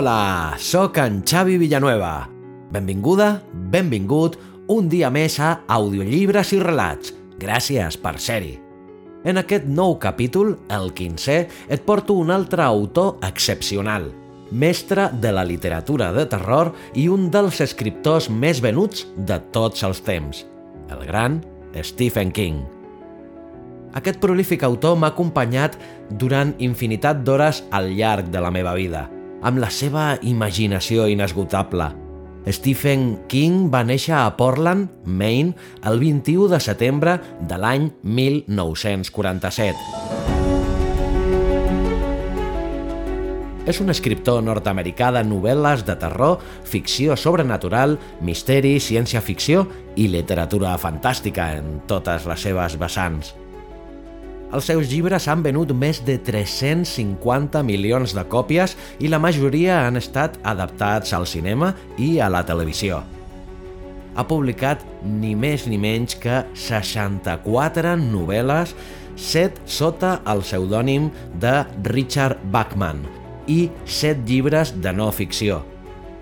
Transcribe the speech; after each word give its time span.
Hola, 0.00 0.56
sóc 0.56 0.96
en 0.96 1.18
Xavi 1.28 1.58
Villanueva. 1.58 2.26
Benvinguda, 2.72 3.42
benvingut 3.52 4.38
un 4.72 4.86
dia 4.88 5.10
més 5.12 5.34
a 5.44 5.50
Audiollibres 5.68 6.54
i 6.56 6.60
Relats. 6.62 7.10
Gràcies 7.36 7.98
per 8.00 8.14
ser-hi. 8.16 8.54
En 9.28 9.36
aquest 9.36 9.68
nou 9.68 9.98
capítol, 10.00 10.54
el 10.72 10.88
15è, 10.96 11.36
et 11.68 11.84
porto 11.84 12.16
un 12.16 12.32
altre 12.32 12.64
autor 12.64 13.20
excepcional, 13.28 14.08
mestre 14.48 15.10
de 15.20 15.34
la 15.36 15.44
literatura 15.44 16.14
de 16.16 16.24
terror 16.32 16.72
i 16.96 17.04
un 17.12 17.28
dels 17.28 17.60
escriptors 17.60 18.32
més 18.32 18.64
venuts 18.64 19.04
de 19.18 19.36
tots 19.52 19.84
els 19.84 20.00
temps, 20.08 20.46
el 20.88 21.06
gran 21.12 21.42
Stephen 21.76 22.32
King. 22.32 22.64
Aquest 24.00 24.16
prolífic 24.24 24.64
autor 24.64 24.96
m'ha 24.96 25.12
acompanyat 25.12 25.76
durant 26.08 26.56
infinitat 26.56 27.20
d'hores 27.20 27.66
al 27.68 27.92
llarg 27.92 28.32
de 28.32 28.40
la 28.40 28.48
meva 28.48 28.72
vida, 28.80 29.10
amb 29.42 29.58
la 29.62 29.70
seva 29.72 30.18
imaginació 30.22 31.08
inesgotable. 31.10 31.90
Stephen 32.48 33.18
King 33.28 33.68
va 33.72 33.84
néixer 33.84 34.16
a 34.16 34.36
Portland, 34.36 34.88
Maine, 35.04 35.54
el 35.84 36.00
21 36.00 36.48
de 36.54 36.60
setembre 36.64 37.20
de 37.48 37.58
l'any 37.60 37.90
1947. 38.02 39.76
És 43.70 43.78
un 43.78 43.92
escriptor 43.92 44.40
nord-americà 44.42 45.10
de 45.14 45.20
novel·les 45.22 45.84
de 45.86 45.94
terror, 46.00 46.40
ficció 46.66 47.14
sobrenatural, 47.14 47.98
misteri, 48.24 48.80
ciència-ficció 48.82 49.66
i 50.00 50.08
literatura 50.10 50.72
fantàstica 50.80 51.52
en 51.60 51.78
totes 51.86 52.26
les 52.26 52.48
seves 52.48 52.74
vessants. 52.80 53.39
Els 54.50 54.66
seus 54.66 54.88
llibres 54.90 55.28
han 55.30 55.44
venut 55.46 55.70
més 55.78 56.00
de 56.02 56.16
350 56.26 57.62
milions 57.62 58.14
de 58.16 58.24
còpies 58.26 58.74
i 58.98 59.10
la 59.10 59.20
majoria 59.22 59.84
han 59.84 60.00
estat 60.00 60.40
adaptats 60.42 61.14
al 61.14 61.26
cinema 61.30 61.70
i 62.02 62.16
a 62.18 62.26
la 62.32 62.42
televisió. 62.46 62.98
Ha 64.18 64.26
publicat 64.26 64.82
ni 65.06 65.36
més 65.38 65.68
ni 65.70 65.78
menys 65.78 66.18
que 66.18 66.42
64 66.66 67.94
novel·les, 68.02 68.74
7 69.14 69.70
sota 69.70 70.16
el 70.32 70.42
pseudònim 70.42 71.10
de 71.38 71.60
Richard 71.86 72.42
Bachman 72.50 73.04
i 73.46 73.68
7 73.86 74.26
llibres 74.26 74.74
de 74.82 74.90
no 74.96 75.12
ficció, 75.14 75.60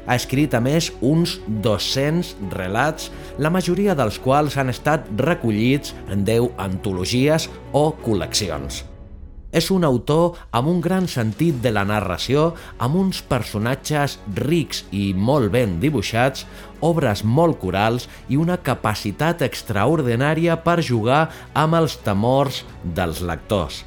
ha 0.09 0.17
escrit 0.17 0.55
a 0.57 0.61
més 0.65 0.91
uns 1.05 1.37
200 1.63 2.35
relats, 2.57 3.13
la 3.39 3.53
majoria 3.53 3.95
dels 3.99 4.19
quals 4.25 4.57
han 4.57 4.73
estat 4.73 5.09
recollits 5.21 5.95
en 6.09 6.25
10 6.25 6.55
antologies 6.65 7.51
o 7.77 7.91
col·leccions. 8.03 8.87
És 9.49 9.71
un 9.73 9.85
autor 9.85 10.37
amb 10.53 10.69
un 10.69 10.81
gran 10.85 11.07
sentit 11.09 11.63
de 11.65 11.71
la 11.73 11.85
narració, 11.89 12.51
amb 12.85 12.99
uns 13.01 13.23
personatges 13.25 14.19
rics 14.37 14.83
i 14.93 15.15
molt 15.17 15.49
ben 15.55 15.79
dibuixats, 15.81 16.45
obres 16.85 17.25
molt 17.25 17.57
corals 17.63 18.09
i 18.29 18.37
una 18.37 18.59
capacitat 18.61 19.43
extraordinària 19.47 20.59
per 20.65 20.83
jugar 20.85 21.29
amb 21.55 21.81
els 21.81 21.97
temors 22.05 22.63
dels 22.85 23.25
lectors. 23.25 23.85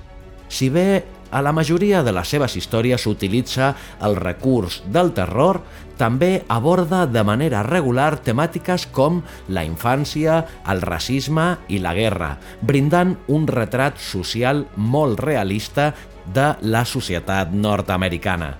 Si 0.50 0.70
bé 0.74 1.04
a 1.32 1.42
la 1.42 1.54
majoria 1.56 2.04
de 2.04 2.12
les 2.14 2.30
seves 2.30 2.56
històries 2.60 3.02
s'utilitza 3.06 3.74
el 4.04 4.18
recurs 4.20 4.82
del 4.92 5.14
terror, 5.16 5.62
també 5.98 6.44
aborda 6.50 7.06
de 7.06 7.24
manera 7.24 7.62
regular 7.68 8.16
temàtiques 8.26 8.88
com 8.92 9.22
la 9.48 9.64
infància, 9.68 10.42
el 10.68 10.82
racisme 10.82 11.56
i 11.70 11.80
la 11.84 11.94
guerra, 11.98 12.36
brindant 12.62 13.16
un 13.30 13.48
retrat 13.48 14.02
social 14.02 14.66
molt 14.76 15.22
realista 15.22 15.92
de 16.34 16.52
la 16.62 16.84
societat 16.86 17.54
nord-americana. 17.54 18.56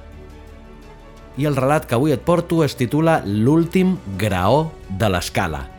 I 1.40 1.48
el 1.48 1.56
relat 1.56 1.88
que 1.88 1.96
avui 1.96 2.14
et 2.14 2.24
porto 2.24 2.64
es 2.66 2.76
titula 2.78 3.22
L'últim 3.26 3.96
graó 4.20 4.72
de 4.90 5.10
l'escala. 5.10 5.71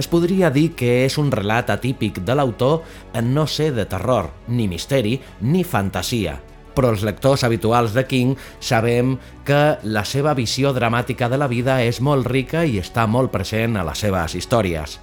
Es 0.00 0.06
podria 0.08 0.48
dir 0.48 0.70
que 0.72 1.02
és 1.04 1.18
un 1.20 1.26
relat 1.28 1.68
atípic 1.68 2.22
de 2.24 2.32
l'autor 2.32 2.86
en 3.12 3.34
no 3.36 3.42
ser 3.44 3.74
de 3.76 3.84
terror, 3.84 4.30
ni 4.48 4.64
misteri, 4.64 5.18
ni 5.44 5.60
fantasia. 5.60 6.38
Però 6.72 6.94
els 6.94 7.04
lectors 7.04 7.44
habituals 7.44 7.92
de 7.92 8.06
King 8.08 8.32
sabem 8.64 9.18
que 9.44 9.76
la 9.84 10.06
seva 10.08 10.32
visió 10.38 10.72
dramàtica 10.72 11.28
de 11.28 11.36
la 11.36 11.50
vida 11.52 11.82
és 11.84 12.00
molt 12.00 12.30
rica 12.32 12.64
i 12.64 12.80
està 12.80 13.04
molt 13.04 13.28
present 13.34 13.76
a 13.76 13.84
les 13.90 14.00
seves 14.06 14.38
històries. 14.40 14.96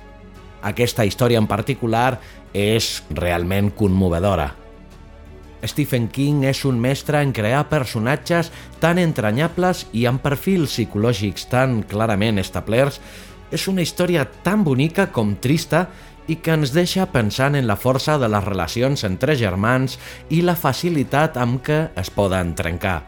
Aquesta 0.65 1.05
història 1.05 1.37
en 1.37 1.51
particular 1.51 2.17
és 2.57 3.03
realment 3.13 3.69
conmovedora. 3.77 4.49
Stephen 5.61 6.09
King 6.09 6.41
és 6.49 6.65
un 6.65 6.81
mestre 6.81 7.21
en 7.21 7.37
crear 7.37 7.67
personatges 7.69 8.49
tan 8.81 8.97
entranyables 8.97 9.85
i 9.93 10.09
amb 10.09 10.25
perfils 10.25 10.73
psicològics 10.73 11.51
tan 11.53 11.83
clarament 11.85 12.41
establerts 12.41 12.97
és 13.51 13.67
una 13.67 13.83
història 13.83 14.25
tan 14.43 14.63
bonica 14.63 15.07
com 15.11 15.35
trista 15.41 15.87
i 16.27 16.37
que 16.43 16.55
ens 16.57 16.73
deixa 16.75 17.07
pensant 17.11 17.55
en 17.55 17.67
la 17.67 17.77
força 17.79 18.17
de 18.19 18.27
les 18.27 18.43
relacions 18.43 19.03
entre 19.07 19.35
germans 19.39 19.97
i 20.29 20.41
la 20.43 20.57
facilitat 20.59 21.37
amb 21.39 21.61
què 21.63 21.87
es 21.95 22.11
poden 22.11 22.53
trencar. 22.55 23.01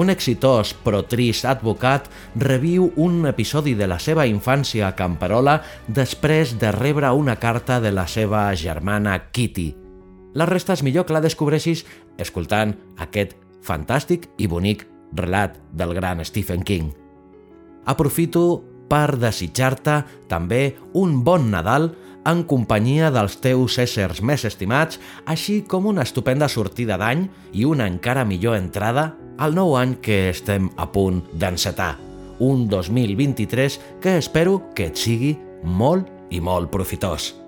Un 0.00 0.08
exitós 0.08 0.70
però 0.84 1.02
trist 1.04 1.44
advocat 1.44 2.06
reviu 2.38 2.86
un 2.96 3.26
episodi 3.28 3.74
de 3.76 3.88
la 3.90 3.98
seva 3.98 4.24
infància 4.26 4.86
a 4.88 4.94
Camperola 4.96 5.58
després 5.88 6.54
de 6.60 6.70
rebre 6.72 7.10
una 7.12 7.36
carta 7.36 7.80
de 7.82 7.92
la 7.92 8.06
seva 8.06 8.46
germana 8.54 9.18
Kitty. 9.30 9.74
La 10.34 10.46
resta 10.46 10.76
és 10.78 10.84
millor 10.86 11.06
que 11.06 11.16
la 11.16 11.22
descobreixis 11.22 11.84
escoltant 12.18 12.76
aquest 13.02 13.34
fantàstic 13.66 14.30
i 14.38 14.46
bonic 14.46 14.86
relat 15.18 15.58
del 15.74 15.92
gran 15.94 16.22
Stephen 16.24 16.62
King. 16.62 16.92
Aprofito 17.84 18.62
per 18.90 19.16
desitjar-te 19.22 20.00
també 20.28 20.74
un 20.98 21.20
bon 21.24 21.50
Nadal 21.54 21.92
en 22.28 22.42
companyia 22.44 23.08
dels 23.14 23.38
teus 23.40 23.78
éssers 23.80 24.20
més 24.20 24.44
estimats, 24.44 25.00
així 25.24 25.62
com 25.62 25.88
una 25.88 26.04
estupenda 26.04 26.50
sortida 26.52 26.98
d'any 27.00 27.26
i 27.56 27.64
una 27.64 27.88
encara 27.88 28.26
millor 28.28 28.58
entrada 28.58 29.12
al 29.40 29.56
nou 29.56 29.76
any 29.80 29.96
que 30.04 30.28
estem 30.34 30.68
a 30.76 30.90
punt 30.92 31.22
d'encetar. 31.32 31.94
Un 32.40 32.68
2023 32.68 33.80
que 34.00 34.16
espero 34.18 34.60
que 34.74 34.90
et 34.90 35.00
sigui 35.00 35.36
molt 35.64 36.08
i 36.30 36.40
molt 36.40 36.70
profitós. 36.72 37.39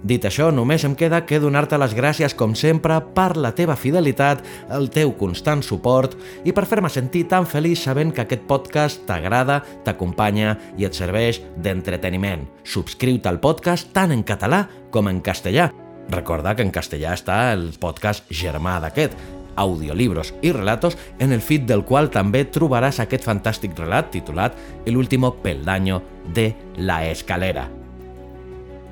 Dit 0.00 0.24
això, 0.24 0.48
només 0.48 0.84
em 0.88 0.94
queda 0.96 1.20
que 1.28 1.38
donar-te 1.42 1.76
les 1.76 1.92
gràcies, 1.92 2.32
com 2.32 2.54
sempre, 2.56 2.96
per 3.12 3.34
la 3.36 3.50
teva 3.56 3.76
fidelitat, 3.76 4.40
el 4.72 4.88
teu 4.92 5.12
constant 5.18 5.60
suport 5.60 6.16
i 6.48 6.54
per 6.56 6.64
fer-me 6.70 6.88
sentir 6.88 7.26
tan 7.28 7.44
feliç 7.44 7.82
sabent 7.84 8.14
que 8.16 8.24
aquest 8.24 8.46
podcast 8.48 9.04
t'agrada, 9.08 9.60
t'acompanya 9.84 10.56
i 10.80 10.88
et 10.88 10.96
serveix 10.96 11.42
d'entreteniment. 11.60 12.46
Subscriu-te 12.64 13.28
al 13.28 13.42
podcast 13.44 13.92
tant 13.92 14.16
en 14.16 14.24
català 14.24 14.64
com 14.90 15.12
en 15.12 15.20
castellà. 15.20 15.68
Recorda 16.10 16.56
que 16.56 16.64
en 16.64 16.72
castellà 16.72 17.12
està 17.14 17.52
el 17.52 17.68
podcast 17.78 18.24
germà 18.32 18.78
d'aquest, 18.80 19.12
audiolibros 19.60 20.32
i 20.40 20.54
relatos, 20.56 20.96
en 21.18 21.34
el 21.36 21.44
feed 21.44 21.68
del 21.68 21.84
qual 21.84 22.08
també 22.08 22.46
trobaràs 22.48 23.02
aquest 23.02 23.26
fantàstic 23.28 23.76
relat 23.76 24.08
titulat 24.14 24.56
El 24.86 24.96
último 24.96 25.34
peldaño 25.42 26.00
de 26.32 26.54
la 26.78 27.04
escalera. 27.10 27.68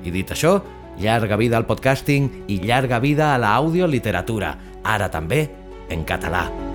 I 0.05 0.11
dit 0.13 0.29
això, 0.31 0.59
llarga 0.99 1.37
vida 1.39 1.57
al 1.57 1.65
podcasting 1.65 2.45
i 2.47 2.59
llarga 2.63 2.99
vida 2.99 3.33
a 3.33 3.37
l'audioliteratura, 3.41 4.55
ara 4.83 5.09
també 5.09 5.47
en 5.89 6.03
català. 6.05 6.68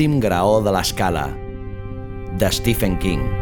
L'últim 0.00 0.16
graó 0.18 0.62
de 0.64 0.72
l'escala, 0.72 1.26
de 2.40 2.48
Stephen 2.56 2.96
King. 3.04 3.39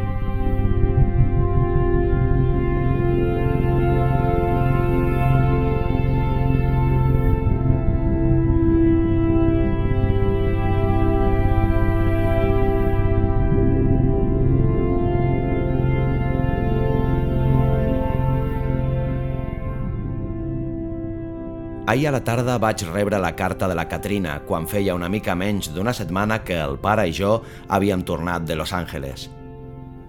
Ahir 21.88 22.10
a 22.10 22.10
la 22.12 22.20
tarda 22.20 22.58
vaig 22.60 22.82
rebre 22.84 23.16
la 23.16 23.30
carta 23.32 23.64
de 23.64 23.72
la 23.72 23.86
Katrina 23.88 24.34
quan 24.44 24.66
feia 24.68 24.92
una 24.92 25.08
mica 25.08 25.32
menys 25.32 25.70
d'una 25.72 25.94
setmana 25.96 26.42
que 26.44 26.58
el 26.60 26.74
pare 26.82 27.06
i 27.08 27.14
jo 27.16 27.38
havíem 27.72 28.02
tornat 28.04 28.44
de 28.44 28.58
Los 28.60 28.74
Angeles. 28.76 29.30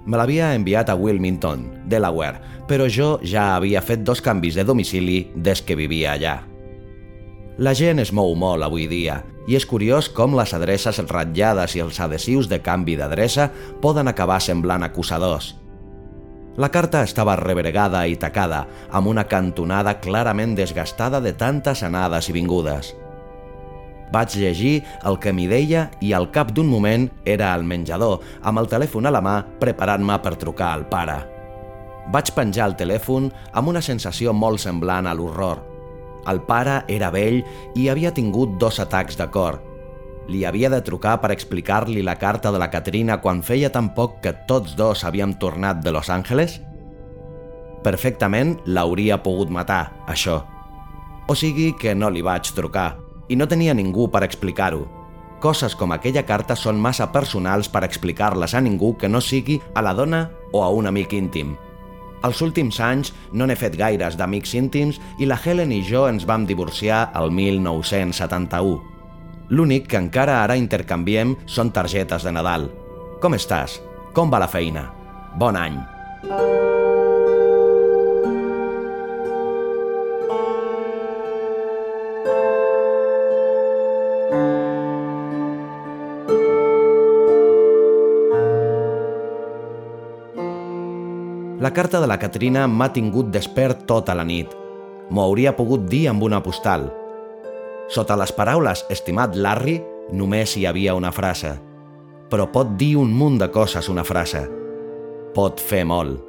Me 0.04 0.20
l'havia 0.20 0.50
enviat 0.58 0.92
a 0.92 0.98
Wilmington, 1.00 1.64
Delaware, 1.88 2.42
però 2.68 2.90
jo 2.92 3.14
ja 3.24 3.54
havia 3.56 3.80
fet 3.80 4.04
dos 4.04 4.20
canvis 4.20 4.60
de 4.60 4.66
domicili 4.68 5.22
des 5.36 5.62
que 5.64 5.80
vivia 5.80 6.18
allà. 6.18 6.36
La 7.64 7.72
gent 7.72 8.04
es 8.04 8.12
mou 8.12 8.36
molt 8.36 8.68
avui 8.68 8.90
dia 8.92 9.22
i 9.48 9.56
és 9.56 9.64
curiós 9.64 10.12
com 10.12 10.36
les 10.36 10.52
adreces 10.52 11.00
ratllades 11.08 11.78
i 11.80 11.86
els 11.88 12.04
adhesius 12.04 12.52
de 12.52 12.60
canvi 12.60 13.00
d'adreça 13.00 13.48
poden 13.80 14.12
acabar 14.12 14.42
semblant 14.44 14.84
acusadors– 14.84 15.54
la 16.58 16.70
carta 16.72 17.04
estava 17.04 17.36
rebregada 17.40 18.06
i 18.08 18.18
tacada, 18.20 18.66
amb 18.92 19.08
una 19.08 19.28
cantonada 19.28 20.00
clarament 20.02 20.56
desgastada 20.58 21.22
de 21.22 21.34
tantes 21.34 21.84
anades 21.84 22.30
i 22.30 22.36
vingudes. 22.36 22.96
Vaig 24.12 24.36
llegir 24.42 24.82
el 25.06 25.20
que 25.22 25.32
m'hi 25.34 25.46
deia 25.48 25.86
i 26.02 26.14
al 26.18 26.32
cap 26.34 26.52
d'un 26.52 26.68
moment 26.68 27.06
era 27.26 27.54
al 27.54 27.64
menjador, 27.64 28.24
amb 28.42 28.60
el 28.60 28.70
telèfon 28.72 29.06
a 29.06 29.14
la 29.14 29.22
mà, 29.22 29.36
preparant-me 29.62 30.18
per 30.24 30.36
trucar 30.42 30.74
al 30.74 30.88
pare. 30.90 31.20
Vaig 32.10 32.34
penjar 32.34 32.72
el 32.72 32.76
telèfon 32.76 33.30
amb 33.54 33.70
una 33.70 33.84
sensació 33.86 34.34
molt 34.34 34.64
semblant 34.64 35.06
a 35.06 35.14
l'horror. 35.14 35.62
El 36.28 36.42
pare 36.48 36.82
era 36.90 37.12
vell 37.14 37.44
i 37.78 37.88
havia 37.90 38.12
tingut 38.12 38.58
dos 38.60 38.82
atacs 38.82 39.18
de 39.18 39.30
cor, 39.30 39.62
li 40.30 40.46
havia 40.46 40.70
de 40.70 40.80
trucar 40.86 41.18
per 41.20 41.32
explicar-li 41.34 42.04
la 42.06 42.16
carta 42.22 42.52
de 42.54 42.62
la 42.62 42.70
Caterina 42.70 43.18
quan 43.24 43.42
feia 43.44 43.72
tan 43.74 43.92
poc 43.98 44.20
que 44.24 44.36
tots 44.48 44.76
dos 44.78 45.04
havíem 45.04 45.34
tornat 45.42 45.82
de 45.84 45.92
Los 45.92 46.10
Angeles? 46.14 46.60
Perfectament 47.84 48.58
l'hauria 48.66 49.20
pogut 49.24 49.50
matar, 49.50 49.90
això. 50.08 50.42
O 51.28 51.36
sigui 51.36 51.72
que 51.80 51.96
no 51.96 52.10
li 52.10 52.22
vaig 52.26 52.52
trucar, 52.56 52.98
i 53.30 53.38
no 53.40 53.48
tenia 53.48 53.74
ningú 53.74 54.10
per 54.12 54.24
explicar-ho. 54.26 54.86
Coses 55.40 55.76
com 55.80 55.94
aquella 55.96 56.26
carta 56.28 56.58
són 56.60 56.82
massa 56.82 57.08
personals 57.14 57.70
per 57.72 57.86
explicar-les 57.88 58.54
a 58.54 58.62
ningú 58.62 58.96
que 59.00 59.08
no 59.10 59.22
sigui 59.24 59.62
a 59.74 59.82
la 59.86 59.96
dona 59.96 60.28
o 60.52 60.64
a 60.66 60.70
un 60.76 60.90
amic 60.92 61.16
íntim. 61.16 61.56
Els 62.28 62.42
últims 62.44 62.82
anys 62.84 63.14
no 63.32 63.48
n'he 63.48 63.56
fet 63.56 63.78
gaires 63.80 64.18
d'amics 64.20 64.54
íntims 64.60 65.00
i 65.24 65.30
la 65.30 65.40
Helen 65.40 65.72
i 65.72 65.80
jo 65.88 66.04
ens 66.10 66.28
vam 66.28 66.44
divorciar 66.50 67.06
el 67.16 67.32
1971. 67.32 68.99
L'únic 69.50 69.88
que 69.90 69.98
encara 69.98 70.44
ara 70.44 70.54
intercanviem 70.60 71.34
són 71.50 71.72
targetes 71.74 72.22
de 72.22 72.34
Nadal. 72.36 72.68
Com 73.22 73.34
estàs? 73.34 73.80
Com 74.14 74.30
va 74.30 74.38
la 74.44 74.48
feina? 74.48 74.86
Bon 75.42 75.58
any! 75.58 75.80
La 91.60 91.74
carta 91.74 92.00
de 92.00 92.08
la 92.08 92.16
Caterina 92.22 92.68
m'ha 92.70 92.94
tingut 92.94 93.34
despert 93.34 93.82
tota 93.90 94.14
la 94.14 94.24
nit. 94.24 94.54
M'ho 95.10 95.26
hauria 95.26 95.58
pogut 95.58 95.90
dir 95.90 96.06
amb 96.08 96.24
una 96.24 96.40
postal, 96.46 96.86
sota 97.90 98.18
les 98.20 98.32
paraules 98.36 98.86
«estimat 98.94 99.36
Larry» 99.36 99.80
només 100.14 100.56
hi 100.58 100.66
havia 100.70 100.96
una 100.98 101.12
frase. 101.12 101.56
Però 102.30 102.46
pot 102.54 102.76
dir 102.78 102.96
un 103.02 103.10
munt 103.10 103.40
de 103.42 103.50
coses 103.50 103.90
una 103.90 104.06
frase. 104.06 104.46
Pot 105.34 105.62
fer 105.62 105.82
molt. 105.90 106.22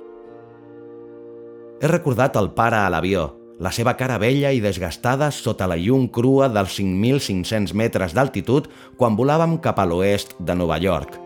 He 1.81 1.89
recordat 1.89 2.37
el 2.37 2.51
pare 2.57 2.81
a 2.81 2.89
l'avió, 2.93 3.29
la 3.61 3.73
seva 3.77 3.93
cara 3.97 4.17
vella 4.17 4.55
i 4.57 4.61
desgastada 4.65 5.29
sota 5.37 5.67
la 5.69 5.77
llum 5.77 6.07
crua 6.09 6.49
dels 6.49 6.79
5.500 6.79 7.75
metres 7.77 8.17
d'altitud 8.17 8.71
quan 8.97 9.17
volàvem 9.19 9.59
cap 9.61 9.81
a 9.81 9.85
l'oest 9.85 10.33
de 10.41 10.57
Nova 10.57 10.81
York. 10.81 11.19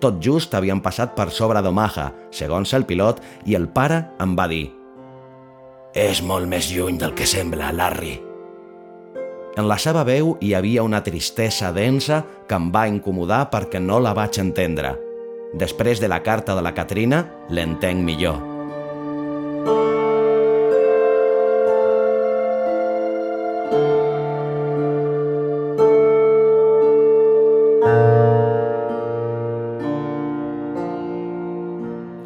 Tot 0.00 0.20
just 0.20 0.52
havien 0.52 0.82
passat 0.84 1.16
per 1.16 1.30
sobre 1.32 1.64
d'Omaha, 1.64 2.10
segons 2.28 2.76
el 2.76 2.84
pilot, 2.84 3.24
i 3.48 3.56
el 3.56 3.70
pare 3.72 4.04
em 4.20 4.36
va 4.36 4.48
dir 4.52 4.66
«És 5.96 6.20
molt 6.20 6.44
més 6.44 6.68
lluny 6.76 7.00
del 7.00 7.16
que 7.16 7.24
sembla, 7.24 7.72
Larry». 7.72 8.35
En 9.56 9.64
la 9.70 9.78
seva 9.80 10.02
veu 10.04 10.34
hi 10.44 10.50
havia 10.52 10.82
una 10.84 10.98
tristesa 11.00 11.70
densa 11.72 12.18
que 12.44 12.58
em 12.58 12.66
va 12.74 12.82
incomodar 12.92 13.46
perquè 13.48 13.80
no 13.80 13.96
la 14.04 14.12
vaig 14.12 14.36
entendre. 14.42 14.90
Després 15.56 15.96
de 16.02 16.10
la 16.12 16.20
carta 16.20 16.52
de 16.52 16.60
la 16.60 16.74
Catrina, 16.76 17.22
l'entenc 17.48 18.04
millor. 18.04 18.36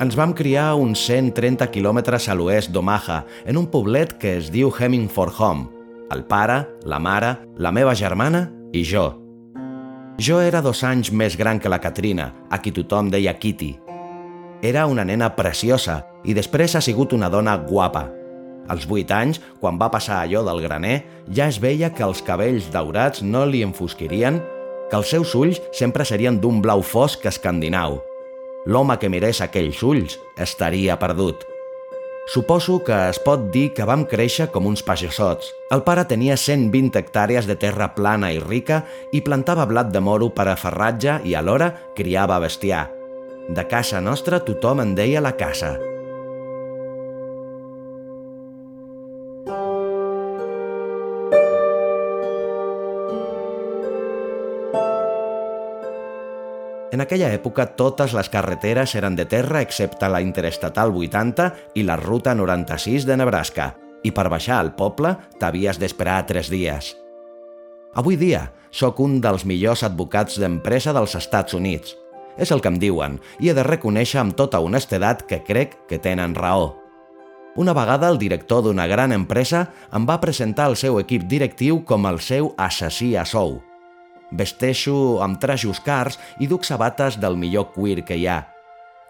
Ens 0.02 0.16
vam 0.18 0.34
criar 0.34 0.72
uns 0.74 0.98
130 1.06 1.70
quilòmetres 1.70 2.26
a 2.26 2.34
l'oest 2.34 2.74
d'Omaha, 2.74 3.22
en 3.46 3.60
un 3.60 3.70
poblet 3.70 4.18
que 4.18 4.40
es 4.40 4.50
diu 4.50 4.72
Hemingford 4.74 5.38
Home, 5.38 5.79
el 6.10 6.24
pare, 6.24 6.66
la 6.84 6.98
mare, 6.98 7.36
la 7.56 7.72
meva 7.72 7.94
germana 7.94 8.48
i 8.72 8.82
jo. 8.84 9.08
Jo 10.20 10.40
era 10.44 10.60
dos 10.60 10.82
anys 10.84 11.12
més 11.16 11.36
gran 11.38 11.58
que 11.58 11.70
la 11.72 11.80
Katrina, 11.80 12.26
a 12.50 12.58
qui 12.60 12.74
tothom 12.76 13.08
deia 13.08 13.32
Kitty. 13.38 13.70
Era 14.62 14.84
una 14.86 15.04
nena 15.08 15.30
preciosa 15.36 16.02
i 16.24 16.34
després 16.36 16.74
ha 16.76 16.82
sigut 16.84 17.14
una 17.16 17.30
dona 17.32 17.56
guapa. 17.56 18.10
Als 18.70 18.84
vuit 18.86 19.10
anys, 19.10 19.40
quan 19.62 19.78
va 19.80 19.88
passar 19.90 20.20
allò 20.20 20.42
del 20.46 20.60
graner, 20.62 20.98
ja 21.32 21.48
es 21.48 21.58
veia 21.62 21.88
que 21.94 22.04
els 22.04 22.20
cabells 22.22 22.68
daurats 22.70 23.24
no 23.24 23.46
li 23.48 23.64
enfosquirien, 23.64 24.42
que 24.90 24.98
els 24.98 25.08
seus 25.08 25.32
ulls 25.34 25.62
sempre 25.72 26.04
serien 26.04 26.38
d'un 26.42 26.60
blau 26.60 26.82
fosc 26.82 27.24
escandinau. 27.26 28.02
L'home 28.66 28.98
que 29.00 29.08
mirés 29.08 29.40
aquells 29.40 29.80
ulls 29.82 30.18
estaria 30.36 30.98
perdut. 31.00 31.49
Suposo 32.28 32.78
que 32.84 32.94
es 33.08 33.18
pot 33.18 33.48
dir 33.50 33.72
que 33.74 33.86
vam 33.88 34.04
créixer 34.06 34.50
com 34.54 34.68
uns 34.70 34.84
pagesots. 34.86 35.50
El 35.74 35.82
pare 35.86 36.04
tenia 36.06 36.36
120 36.36 37.00
hectàrees 37.00 37.48
de 37.48 37.56
terra 37.58 37.90
plana 37.96 38.30
i 38.30 38.38
rica 38.38 38.84
i 39.12 39.24
plantava 39.24 39.66
blat 39.66 39.90
de 39.90 40.04
moro 40.04 40.30
per 40.30 40.46
a 40.52 40.56
ferratge 40.56 41.20
i 41.24 41.34
alhora 41.34 41.72
criava 41.96 42.38
bestiar. 42.38 42.86
De 43.50 43.66
casa 43.66 44.00
nostra 44.00 44.44
tothom 44.46 44.84
en 44.84 44.94
deia 44.94 45.24
la 45.24 45.34
casa. 45.36 45.89
En 56.90 57.00
aquella 57.04 57.28
època 57.30 57.68
totes 57.78 58.14
les 58.18 58.28
carreteres 58.32 58.96
eren 58.98 59.14
de 59.14 59.24
terra 59.30 59.60
excepte 59.62 60.08
la 60.10 60.20
Interestatal 60.24 60.90
80 60.90 61.46
i 61.78 61.84
la 61.86 61.94
Ruta 62.00 62.34
96 62.34 63.06
de 63.06 63.16
Nebraska, 63.20 63.68
i 64.02 64.10
per 64.10 64.26
baixar 64.32 64.58
al 64.58 64.72
poble 64.74 65.14
t'havies 65.38 65.78
d'esperar 65.78 66.24
tres 66.26 66.50
dies. 66.50 66.96
Avui 67.94 68.18
dia 68.18 68.48
sóc 68.74 68.98
un 69.02 69.20
dels 69.22 69.46
millors 69.46 69.84
advocats 69.86 70.38
d'empresa 70.42 70.94
dels 70.96 71.14
Estats 71.14 71.54
Units. 71.54 71.94
És 72.40 72.50
el 72.50 72.62
que 72.62 72.70
em 72.70 72.78
diuen, 72.82 73.18
i 73.38 73.50
he 73.50 73.54
de 73.54 73.66
reconèixer 73.66 74.20
amb 74.22 74.34
tota 74.38 74.58
honestedat 74.62 75.26
que 75.30 75.42
crec 75.46 75.76
que 75.86 75.98
tenen 76.02 76.34
raó. 76.34 76.74
Una 77.58 77.74
vegada 77.74 78.08
el 78.10 78.18
director 78.18 78.62
d'una 78.66 78.86
gran 78.90 79.12
empresa 79.12 79.68
em 79.94 80.06
va 80.06 80.22
presentar 80.22 80.70
el 80.70 80.78
seu 80.78 80.98
equip 81.02 81.26
directiu 81.30 81.84
com 81.86 82.06
el 82.10 82.22
seu 82.22 82.54
assassí 82.58 83.14
a 83.18 83.26
sou– 83.26 83.60
Vesteixo 84.30 85.20
amb 85.24 85.40
trajos 85.42 85.80
cars 85.82 86.18
i 86.38 86.46
duc 86.46 86.64
sabates 86.64 87.18
del 87.20 87.36
millor 87.36 87.72
cuir 87.74 88.04
que 88.04 88.16
hi 88.16 88.26
ha. 88.26 88.40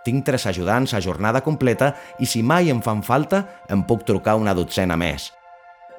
Tinc 0.04 0.24
tres 0.24 0.46
ajudants 0.48 0.94
a 0.94 1.00
jornada 1.04 1.42
completa 1.44 1.92
i 2.18 2.26
si 2.26 2.42
mai 2.42 2.70
em 2.72 2.80
fan 2.80 3.02
falta, 3.04 3.44
em 3.68 3.82
puc 3.84 4.06
trucar 4.08 4.38
una 4.40 4.54
dotzena 4.56 4.96
més. 4.96 5.28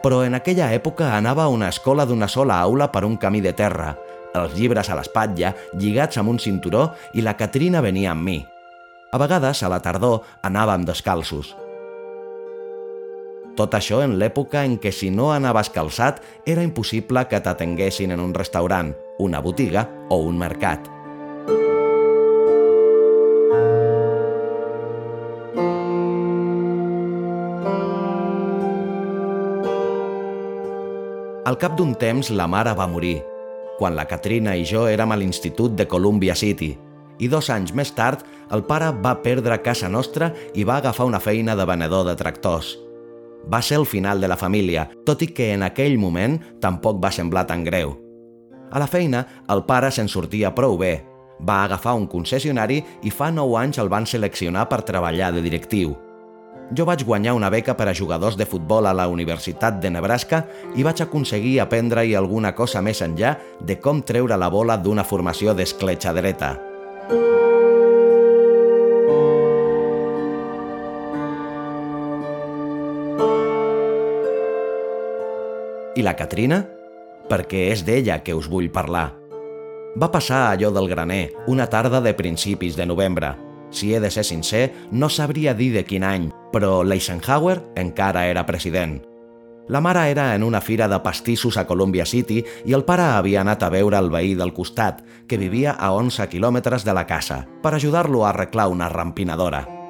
Però 0.01 0.23
en 0.25 0.33
aquella 0.33 0.71
època 0.73 1.11
anava 1.13 1.45
a 1.45 1.53
una 1.53 1.69
escola 1.69 2.07
d'una 2.09 2.27
sola 2.27 2.57
aula 2.57 2.89
per 2.89 3.05
un 3.05 3.19
camí 3.21 3.41
de 3.45 3.53
terra, 3.53 3.93
els 4.33 4.55
llibres 4.55 4.89
a 4.89 4.95
l'espatlla, 4.97 5.53
lligats 5.77 6.17
amb 6.17 6.31
un 6.31 6.39
cinturó 6.39 6.91
i 7.13 7.21
la 7.21 7.35
Catrina 7.37 7.81
venia 7.83 8.13
amb 8.15 8.25
mi. 8.25 8.39
A 9.11 9.19
vegades, 9.19 9.61
a 9.61 9.69
la 9.69 9.81
tardor, 9.83 10.21
anàvem 10.41 10.85
descalços. 10.87 11.51
Tot 13.59 13.75
això 13.75 13.99
en 13.99 14.15
l'època 14.17 14.63
en 14.63 14.77
què 14.79 14.93
si 14.95 15.09
no 15.11 15.33
anaves 15.35 15.69
calçat 15.75 16.21
era 16.47 16.63
impossible 16.63 17.25
que 17.27 17.41
t'atenguessin 17.43 18.15
en 18.15 18.23
un 18.23 18.31
restaurant, 18.33 18.93
una 19.21 19.39
botiga 19.41 19.85
o 20.09 20.17
un 20.25 20.37
mercat. 20.41 20.89
Al 31.45 31.57
cap 31.57 31.73
d'un 31.75 31.95
temps, 31.99 32.29
la 32.31 32.45
mare 32.47 32.71
va 32.77 32.85
morir, 32.87 33.17
quan 33.77 33.95
la 33.97 34.05
Katrina 34.07 34.53
i 34.55 34.63
jo 34.65 34.85
érem 34.87 35.11
a 35.11 35.17
l'institut 35.17 35.73
de 35.75 35.87
Columbia 35.89 36.35
City, 36.37 36.69
i 37.19 37.27
dos 37.29 37.49
anys 37.53 37.73
més 37.77 37.91
tard 37.97 38.21
el 38.55 38.63
pare 38.67 38.91
va 39.03 39.17
perdre 39.23 39.61
casa 39.65 39.89
nostra 39.89 40.31
i 40.55 40.63
va 40.63 40.77
agafar 40.79 41.09
una 41.09 41.19
feina 41.19 41.55
de 41.57 41.65
venedor 41.65 42.05
de 42.07 42.15
tractors. 42.15 42.75
Va 43.51 43.61
ser 43.61 43.79
el 43.81 43.87
final 43.89 44.21
de 44.21 44.29
la 44.29 44.37
família, 44.37 44.87
tot 45.05 45.25
i 45.25 45.31
que 45.33 45.51
en 45.55 45.65
aquell 45.65 45.97
moment 45.97 46.39
tampoc 46.61 47.01
va 47.03 47.11
semblar 47.11 47.47
tan 47.49 47.65
greu. 47.65 48.10
A 48.71 48.79
la 48.79 48.87
feina, 48.87 49.25
el 49.51 49.65
pare 49.67 49.89
se'n 49.91 50.07
sortia 50.07 50.53
prou 50.55 50.77
bé. 50.79 50.93
Va 51.43 51.63
agafar 51.65 51.97
un 51.97 52.05
concessionari 52.07 52.79
i 53.03 53.11
fa 53.11 53.27
9 53.33 53.57
anys 53.59 53.81
el 53.83 53.89
van 53.91 54.07
seleccionar 54.07 54.67
per 54.71 54.83
treballar 54.87 55.33
de 55.35 55.43
directiu. 55.43 55.97
Jo 56.71 56.85
vaig 56.87 57.03
guanyar 57.03 57.33
una 57.35 57.49
beca 57.51 57.75
per 57.75 57.89
a 57.91 57.93
jugadors 57.93 58.37
de 58.39 58.47
futbol 58.47 58.87
a 58.87 58.93
la 58.95 59.09
Universitat 59.11 59.81
de 59.83 59.91
Nebraska 59.91 60.45
i 60.79 60.87
vaig 60.87 61.03
aconseguir 61.03 61.59
aprendre-hi 61.59 62.15
alguna 62.15 62.53
cosa 62.55 62.79
més 62.81 63.03
enllà 63.03 63.35
de 63.59 63.75
com 63.83 63.99
treure 64.01 64.39
la 64.39 64.47
bola 64.47 64.77
d'una 64.77 65.03
formació 65.03 65.53
d'escletxa 65.53 66.15
dreta. 66.15 66.55
I 75.91 76.07
la 76.07 76.15
Catrina? 76.15 76.63
Perquè 77.31 77.69
és 77.71 77.85
d'ella 77.87 78.19
que 78.25 78.35
us 78.35 78.49
vull 78.51 78.67
parlar. 78.75 79.13
Va 79.95 80.11
passar 80.11 80.49
allò 80.49 80.71
del 80.71 80.89
graner, 80.91 81.31
una 81.47 81.69
tarda 81.71 82.01
de 82.03 82.13
principis 82.15 82.75
de 82.75 82.85
novembre. 82.85 83.31
Si 83.71 83.93
he 83.93 83.99
de 84.03 84.11
ser 84.11 84.25
sincer, 84.27 84.65
no 84.91 85.07
sabria 85.07 85.53
dir 85.55 85.71
de 85.73 85.85
quin 85.87 86.03
any, 86.03 86.27
però 86.51 86.81
l'Eisenhower 86.83 87.61
encara 87.79 88.27
era 88.27 88.45
president. 88.45 88.99
La 89.71 89.79
mare 89.79 90.09
era 90.11 90.35
en 90.35 90.43
una 90.43 90.59
fira 90.59 90.87
de 90.91 90.99
pastissos 90.99 91.55
a 91.55 91.65
Columbia 91.67 92.05
City 92.05 92.41
i 92.65 92.73
el 92.75 92.83
pare 92.83 93.05
havia 93.15 93.39
anat 93.45 93.63
a 93.63 93.69
veure 93.71 93.99
el 93.99 94.09
veí 94.11 94.33
del 94.35 94.51
costat, 94.51 94.99
que 95.27 95.39
vivia 95.39 95.77
a 95.79 95.93
11 95.95 96.27
quilòmetres 96.27 96.83
de 96.83 96.95
la 96.97 97.05
casa, 97.07 97.45
per 97.63 97.75
ajudar-lo 97.75 98.25
a 98.25 98.33
arreglar 98.33 98.67
una 98.67 98.89
rampinadora. 98.89 99.80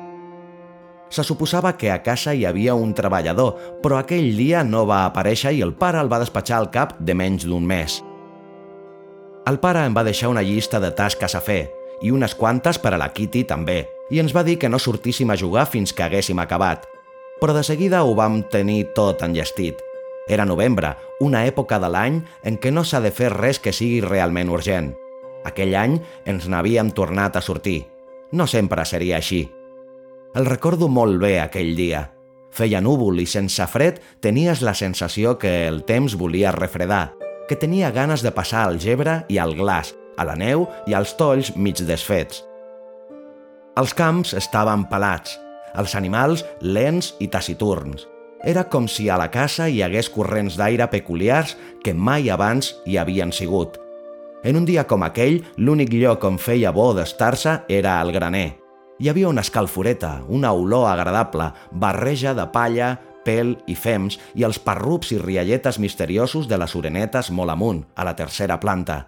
Se 1.11 1.25
suposava 1.27 1.75
que 1.75 1.91
a 1.91 1.99
casa 2.01 2.31
hi 2.33 2.45
havia 2.47 2.73
un 2.73 2.93
treballador, 2.95 3.57
però 3.83 3.97
aquell 3.99 4.31
dia 4.37 4.63
no 4.63 4.85
va 4.87 5.03
aparèixer 5.03 5.51
i 5.57 5.61
el 5.61 5.73
pare 5.75 5.99
el 5.99 6.07
va 6.07 6.21
despatxar 6.23 6.61
al 6.61 6.71
cap 6.71 6.95
de 7.03 7.13
menys 7.13 7.43
d'un 7.43 7.67
mes. 7.67 7.99
El 9.51 9.59
pare 9.59 9.83
em 9.83 9.97
va 9.97 10.05
deixar 10.07 10.31
una 10.31 10.45
llista 10.45 10.79
de 10.79 10.93
tasques 10.95 11.35
a 11.35 11.43
fer, 11.43 11.65
i 12.01 12.15
unes 12.15 12.33
quantes 12.35 12.79
per 12.79 12.95
a 12.95 13.01
la 13.01 13.11
Kitty 13.11 13.43
també, 13.43 13.83
i 14.09 14.23
ens 14.23 14.31
va 14.31 14.45
dir 14.47 14.55
que 14.57 14.71
no 14.71 14.79
sortíssim 14.79 15.29
a 15.29 15.37
jugar 15.37 15.67
fins 15.67 15.91
que 15.91 16.07
haguéssim 16.07 16.39
acabat. 16.39 16.87
Però 17.43 17.53
de 17.57 17.63
seguida 17.67 18.05
ho 18.07 18.15
vam 18.15 18.41
tenir 18.47 18.93
tot 18.95 19.27
enllestit. 19.27 19.83
Era 20.31 20.45
novembre, 20.45 20.95
una 21.19 21.43
època 21.43 21.79
de 21.81 21.91
l'any 21.91 22.21
en 22.47 22.55
què 22.55 22.71
no 22.71 22.85
s'ha 22.87 23.01
de 23.03 23.11
fer 23.11 23.33
res 23.35 23.59
que 23.59 23.73
sigui 23.75 23.99
realment 23.99 24.49
urgent. 24.49 24.93
Aquell 25.43 25.75
any 25.75 25.97
ens 26.29 26.47
n'havíem 26.47 26.93
tornat 26.95 27.35
a 27.35 27.41
sortir. 27.41 27.81
No 28.31 28.47
sempre 28.47 28.85
seria 28.85 29.17
així. 29.17 29.49
El 30.31 30.45
recordo 30.45 30.87
molt 30.87 31.17
bé 31.19 31.41
aquell 31.41 31.73
dia. 31.75 32.05
Feia 32.55 32.79
núvol 32.79 33.17
i 33.19 33.25
sense 33.27 33.65
fred 33.67 33.97
tenies 34.23 34.61
la 34.63 34.71
sensació 34.71 35.33
que 35.39 35.51
el 35.67 35.81
temps 35.83 36.15
volia 36.15 36.53
refredar, 36.55 37.11
que 37.49 37.57
tenia 37.59 37.89
ganes 37.91 38.23
de 38.23 38.31
passar 38.31 38.61
al 38.63 38.79
gebre 38.79 39.25
i 39.27 39.41
al 39.43 39.57
glaç, 39.59 39.91
a 40.15 40.23
la 40.23 40.37
neu 40.39 40.63
i 40.87 40.95
als 40.95 41.17
tolls 41.19 41.51
mig 41.57 41.83
desfets. 41.83 42.45
Els 43.75 43.91
camps 43.91 44.31
estaven 44.39 44.87
pelats, 44.87 45.35
els 45.75 45.97
animals 45.99 46.45
lents 46.61 47.11
i 47.19 47.27
taciturns. 47.27 48.07
Era 48.47 48.63
com 48.71 48.87
si 48.87 49.09
a 49.11 49.19
la 49.19 49.27
casa 49.35 49.67
hi 49.67 49.83
hagués 49.83 50.07
corrents 50.15 50.55
d'aire 50.55 50.87
peculiars 50.95 51.57
que 51.83 51.93
mai 51.93 52.31
abans 52.31 52.77
hi 52.87 52.95
havien 52.95 53.35
sigut. 53.35 53.75
En 54.47 54.55
un 54.55 54.63
dia 54.65 54.87
com 54.87 55.03
aquell, 55.03 55.43
l'únic 55.57 55.91
lloc 55.91 56.23
on 56.23 56.39
feia 56.39 56.71
bo 56.71 56.93
d'estar-se 56.95 57.59
era 57.67 57.99
al 57.99 58.15
graner, 58.15 58.60
hi 59.01 59.09
havia 59.09 59.29
una 59.29 59.41
escalforeta, 59.41 60.21
una 60.29 60.51
olor 60.53 60.85
agradable, 60.91 61.47
barreja 61.71 62.35
de 62.37 62.45
palla, 62.53 62.91
pèl 63.25 63.55
i 63.65 63.73
fems 63.73 64.19
i 64.37 64.45
els 64.45 64.59
parrups 64.61 65.09
i 65.15 65.17
rialletes 65.17 65.79
misteriosos 65.81 66.45
de 66.47 66.59
les 66.61 66.75
orenetes 66.77 67.31
molt 67.33 67.49
amunt, 67.49 67.81
a 67.95 68.05
la 68.05 68.13
tercera 68.15 68.59
planta. 68.61 69.07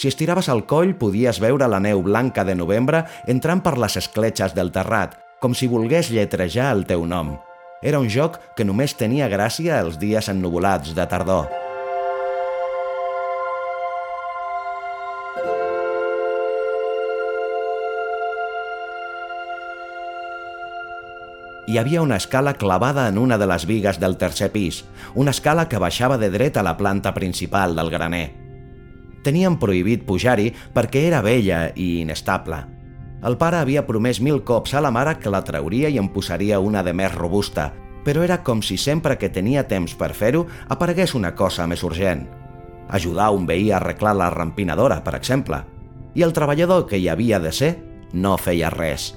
Si 0.00 0.08
estiraves 0.08 0.48
el 0.48 0.64
coll 0.64 0.94
podies 0.96 1.36
veure 1.40 1.68
la 1.68 1.82
neu 1.84 2.00
blanca 2.02 2.46
de 2.48 2.56
novembre 2.56 3.04
entrant 3.28 3.60
per 3.60 3.76
les 3.76 3.98
escletxes 4.00 4.56
del 4.56 4.72
terrat, 4.72 5.18
com 5.40 5.52
si 5.52 5.68
volgués 5.68 6.08
lletrejar 6.08 6.70
el 6.72 6.86
teu 6.88 7.04
nom. 7.04 7.36
Era 7.84 8.00
un 8.00 8.08
joc 8.08 8.40
que 8.56 8.64
només 8.64 8.96
tenia 8.96 9.28
gràcia 9.28 9.82
els 9.84 10.00
dies 10.00 10.32
ennuvolats 10.32 10.96
de 10.96 11.06
tardor. 11.12 11.63
Hi 21.66 21.78
havia 21.78 22.02
una 22.02 22.16
escala 22.16 22.54
clavada 22.54 23.08
en 23.08 23.16
una 23.18 23.38
de 23.38 23.46
les 23.46 23.64
vigues 23.66 23.98
del 24.00 24.18
tercer 24.18 24.50
pis, 24.52 24.84
una 25.14 25.32
escala 25.32 25.68
que 25.68 25.80
baixava 25.80 26.18
de 26.18 26.28
dret 26.30 26.58
a 26.58 26.62
la 26.62 26.76
planta 26.76 27.14
principal 27.14 27.74
del 27.76 27.90
graner. 27.90 28.34
Tenien 29.24 29.56
prohibit 29.56 30.04
pujar-hi 30.04 30.50
perquè 30.74 31.06
era 31.08 31.22
vella 31.24 31.70
i 31.74 32.02
inestable. 32.02 32.60
El 33.24 33.38
pare 33.40 33.62
havia 33.62 33.86
promès 33.88 34.20
mil 34.20 34.42
cops 34.44 34.74
a 34.74 34.82
la 34.84 34.92
mare 34.92 35.16
que 35.16 35.32
la 35.32 35.40
trauria 35.44 35.88
i 35.88 35.96
en 35.96 36.10
posaria 36.12 36.60
una 36.60 36.84
de 36.84 36.92
més 36.92 37.14
robusta, 37.14 37.70
però 38.04 38.20
era 38.20 38.42
com 38.44 38.60
si 38.60 38.76
sempre 38.76 39.16
que 39.16 39.32
tenia 39.32 39.64
temps 39.64 39.96
per 39.96 40.12
fer-ho 40.12 40.44
aparegués 40.68 41.16
una 41.16 41.32
cosa 41.34 41.66
més 41.66 41.82
urgent. 41.82 42.26
Ajudar 42.92 43.30
un 43.32 43.46
veí 43.48 43.70
a 43.70 43.78
arreglar 43.80 44.12
la 44.20 44.28
rampinadora, 44.28 45.00
per 45.02 45.16
exemple. 45.16 45.64
I 46.14 46.22
el 46.22 46.36
treballador 46.36 46.84
que 46.86 47.00
hi 47.00 47.08
havia 47.08 47.40
de 47.40 47.52
ser 47.52 47.78
no 48.12 48.36
feia 48.36 48.68
res. 48.68 49.14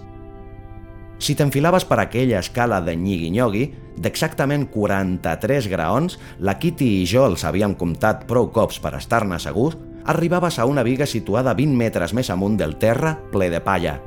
Si 1.18 1.34
t'enfilaves 1.34 1.86
per 1.90 1.98
aquella 1.98 2.42
escala 2.44 2.78
de 2.86 2.94
nyigui-nyogui, 2.94 3.64
d'exactament 3.98 4.68
43 4.70 5.70
graons, 5.72 6.18
la 6.38 6.58
Kitty 6.62 6.90
i 7.00 7.08
jo 7.10 7.26
els 7.26 7.46
havíem 7.48 7.74
comptat 7.78 8.28
prou 8.30 8.52
cops 8.54 8.78
per 8.84 8.94
estar-ne 9.00 9.40
segurs, 9.42 9.80
arribaves 10.06 10.60
a 10.60 10.68
una 10.70 10.86
viga 10.86 11.08
situada 11.10 11.56
20 11.58 11.74
metres 11.80 12.14
més 12.14 12.30
amunt 12.30 12.60
del 12.60 12.78
terra, 12.78 13.16
ple 13.32 13.50
de 13.50 13.64
palla. 13.66 13.98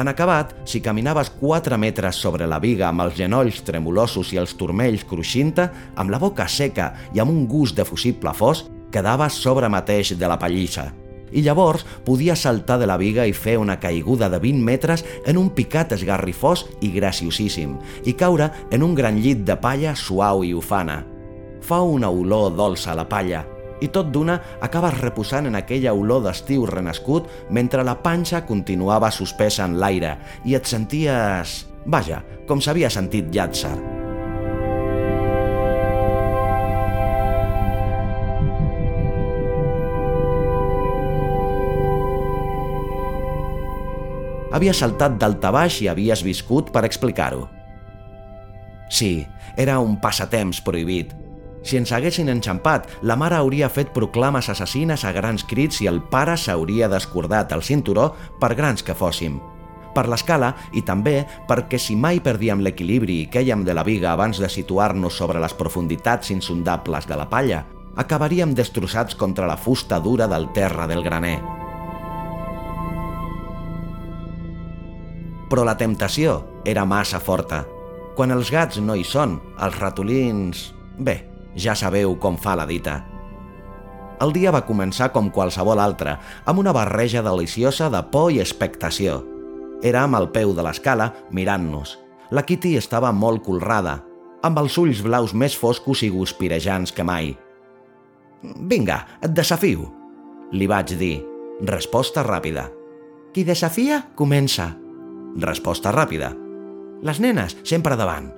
En 0.00 0.08
acabat, 0.08 0.54
si 0.64 0.80
caminaves 0.80 1.28
4 1.36 1.76
metres 1.76 2.16
sobre 2.16 2.48
la 2.48 2.58
viga 2.58 2.88
amb 2.88 3.04
els 3.04 3.18
genolls 3.20 3.60
tremolosos 3.66 4.32
i 4.32 4.40
els 4.40 4.56
turmells 4.56 5.04
cruixint 5.04 5.52
amb 5.60 6.08
la 6.08 6.18
boca 6.18 6.48
seca 6.48 6.94
i 7.12 7.20
amb 7.20 7.34
un 7.34 7.44
gust 7.46 7.76
de 7.76 7.84
fusible 7.84 8.32
fos, 8.32 8.64
quedaves 8.90 9.36
sobre 9.36 9.68
mateix 9.68 10.16
de 10.16 10.26
la 10.26 10.40
pallissa 10.40 10.88
i 11.32 11.42
llavors 11.42 11.84
podia 12.04 12.36
saltar 12.36 12.78
de 12.80 12.88
la 12.90 12.98
viga 13.00 13.26
i 13.26 13.34
fer 13.36 13.56
una 13.58 13.78
caiguda 13.80 14.28
de 14.30 14.40
20 14.42 14.64
metres 14.64 15.04
en 15.26 15.38
un 15.38 15.50
picat 15.54 15.94
esgarrifós 15.96 16.66
i 16.80 16.92
graciosíssim 16.94 17.78
i 18.04 18.14
caure 18.14 18.50
en 18.70 18.82
un 18.82 18.94
gran 18.94 19.20
llit 19.22 19.44
de 19.46 19.56
palla 19.60 19.94
suau 19.96 20.44
i 20.44 20.54
ufana. 20.54 21.02
Fa 21.60 21.82
una 21.82 22.10
olor 22.10 22.54
dolça 22.56 22.92
a 22.92 22.98
la 22.98 23.08
palla 23.08 23.44
i 23.80 23.88
tot 23.88 24.10
d'una 24.12 24.36
acabes 24.60 24.98
reposant 25.00 25.48
en 25.48 25.56
aquella 25.56 25.94
olor 25.96 26.24
d'estiu 26.26 26.66
renascut 26.68 27.28
mentre 27.50 27.84
la 27.86 27.96
panxa 28.02 28.44
continuava 28.46 29.10
suspesa 29.10 29.66
en 29.68 29.78
l'aire 29.80 30.16
i 30.44 30.56
et 30.58 30.68
senties... 30.68 31.64
Vaja, 31.90 32.20
com 32.46 32.60
s'havia 32.60 32.92
sentit 32.92 33.32
Llàtzer. 33.32 33.89
Havia 44.50 44.74
saltat 44.74 45.14
d'altabaix 45.20 45.80
i 45.84 45.88
havies 45.88 46.24
viscut 46.26 46.72
per 46.74 46.82
explicar-ho. 46.88 47.46
Sí, 48.90 49.26
era 49.56 49.78
un 49.78 50.00
passatemps 50.02 50.58
prohibit. 50.66 51.14
Si 51.62 51.76
ens 51.76 51.92
haguessin 51.92 52.30
enxampat, 52.32 52.88
la 53.06 53.14
mare 53.20 53.36
hauria 53.36 53.68
fet 53.68 53.92
proclames 53.94 54.48
assassines 54.48 55.04
a 55.04 55.12
grans 55.12 55.44
crits 55.46 55.82
i 55.84 55.88
el 55.90 56.00
pare 56.10 56.34
s'hauria 56.40 56.88
descordat 56.88 57.52
el 57.52 57.62
cinturó 57.62 58.14
per 58.40 58.54
grans 58.58 58.82
que 58.82 58.96
fóssim. 58.96 59.38
Per 59.94 60.06
l'escala 60.08 60.54
i 60.74 60.82
també 60.86 61.20
perquè 61.48 61.78
si 61.78 61.96
mai 61.98 62.22
perdíem 62.24 62.62
l'equilibri 62.64 63.20
i 63.22 63.30
quèiem 63.30 63.62
de 63.66 63.74
la 63.74 63.84
viga 63.86 64.12
abans 64.14 64.40
de 64.40 64.48
situar-nos 64.48 65.14
sobre 65.14 65.42
les 65.42 65.54
profunditats 65.54 66.30
insondables 66.34 67.06
de 67.06 67.18
la 67.18 67.28
palla, 67.30 67.64
acabaríem 67.96 68.54
destrossats 68.54 69.14
contra 69.14 69.46
la 69.46 69.58
fusta 69.58 70.00
dura 70.00 70.30
del 70.30 70.50
terra 70.54 70.86
del 70.86 71.02
graner. 71.04 71.40
Però 75.50 75.66
la 75.66 75.76
temptació 75.76 76.38
era 76.64 76.86
massa 76.86 77.18
forta. 77.20 77.64
Quan 78.14 78.30
els 78.30 78.50
gats 78.52 78.78
no 78.80 78.94
hi 78.94 79.04
són, 79.04 79.40
els 79.58 79.78
ratolins... 79.82 80.70
Bé, 81.00 81.16
ja 81.56 81.74
sabeu 81.74 82.14
com 82.20 82.36
fa 82.38 82.54
la 82.58 82.66
dita. 82.68 83.00
El 84.20 84.34
dia 84.36 84.52
va 84.52 84.66
començar 84.68 85.08
com 85.14 85.30
qualsevol 85.32 85.80
altre, 85.80 86.18
amb 86.44 86.60
una 86.60 86.74
barreja 86.76 87.22
deliciosa 87.24 87.88
de 87.90 88.02
por 88.12 88.28
i 88.30 88.40
expectació. 88.42 89.22
Érem 89.82 90.14
al 90.14 90.28
peu 90.34 90.52
de 90.54 90.62
l'escala, 90.62 91.08
mirant-nos. 91.32 91.96
La 92.30 92.44
Kitty 92.46 92.76
estava 92.76 93.10
molt 93.16 93.42
colrada, 93.46 93.96
amb 94.44 94.60
els 94.60 94.76
ulls 94.78 95.00
blaus 95.02 95.32
més 95.32 95.56
foscos 95.56 96.04
i 96.04 96.12
guspirejants 96.12 96.92
que 96.92 97.06
mai. 97.06 97.32
«Vinga, 98.44 99.00
et 99.24 99.32
desafio», 99.32 99.88
li 100.52 100.68
vaig 100.68 100.94
dir. 101.00 101.16
Resposta 101.64 102.22
ràpida. 102.24 102.68
«Qui 103.32 103.44
desafia, 103.48 104.04
comença», 104.16 104.74
Resposta 105.38 105.92
ràpida. 105.94 106.32
Les 107.02 107.20
nenes, 107.20 107.56
sempre 107.62 107.96
davant. 107.96 108.30